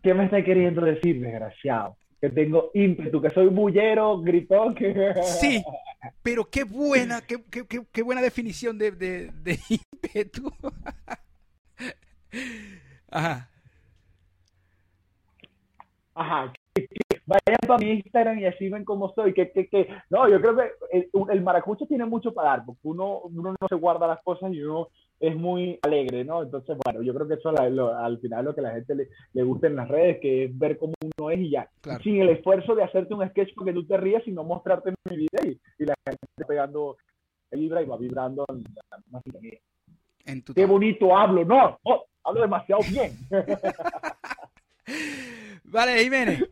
[0.02, 1.96] ¿Qué me está queriendo decir, desgraciado?
[2.20, 5.14] Que tengo ímpetu, que soy bullero, gritón, que...
[5.40, 5.62] Sí,
[6.22, 10.52] pero qué buena, qué, qué- qué- qué buena definición de, de, de ímpetu.
[13.10, 13.48] Ajá.
[16.14, 16.52] Ajá,
[17.26, 19.32] vayan para mi Instagram y así ven cómo soy.
[19.32, 22.80] Que, que, que, no, yo creo que el, el maracucho tiene mucho para dar, porque
[22.84, 26.42] uno, uno no se guarda las cosas y uno es muy alegre, ¿no?
[26.42, 29.08] Entonces, bueno, yo creo que eso lo- al final lo que a la gente le,
[29.32, 31.68] le gusta en las redes, que es ver cómo uno es y ya.
[31.80, 32.02] Claro.
[32.02, 35.16] Sin el esfuerzo de hacerte un sketch porque tú te rías, sino mostrarte en mi
[35.16, 36.96] vida y, y la gente pegando
[37.52, 39.58] vibra y va vibrando en la misma sintonía.
[40.26, 43.16] En tu Qué bonito hablo, no, no, hablo demasiado bien.
[45.64, 46.42] Vale, Jiménez.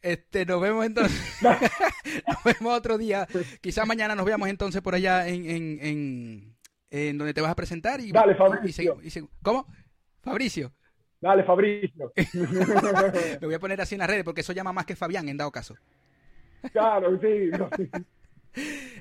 [0.00, 1.20] Este, nos vemos entonces.
[1.42, 3.26] nos vemos otro día.
[3.60, 6.56] Quizás mañana nos veamos entonces por allá en, en, en,
[6.90, 8.00] en donde te vas a presentar.
[8.00, 8.98] Y, Dale, Fabricio.
[9.02, 9.66] y se- y se- ¿Cómo?
[10.22, 10.72] Fabricio.
[11.20, 12.12] Dale, Fabricio.
[13.40, 15.36] Lo voy a poner así en las redes porque eso llama más que Fabián en
[15.36, 15.74] dado caso.
[16.72, 17.50] claro, sí.
[17.58, 17.68] no.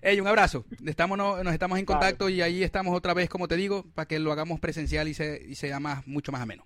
[0.02, 0.66] Ey, un abrazo.
[0.86, 2.00] Estamos, no- nos estamos en Vale.
[2.00, 5.14] contacto y ahí estamos otra vez, como te digo, para que lo hagamos presencial y,
[5.14, 6.66] se, y sea más, mucho más ameno.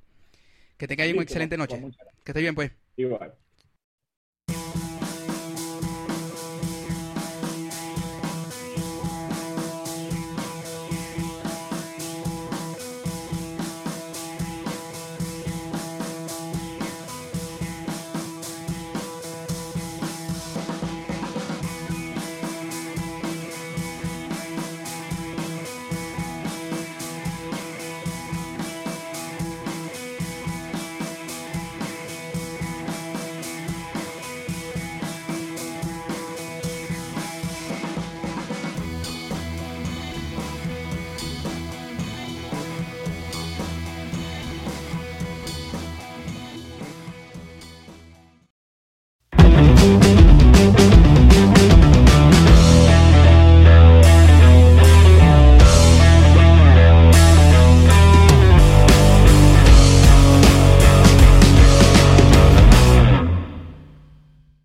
[0.77, 1.81] Que tenga ahí una excelente pues, noche.
[1.81, 2.15] gracias.
[2.23, 2.71] Que esté bien, pues.
[2.97, 3.33] Igual.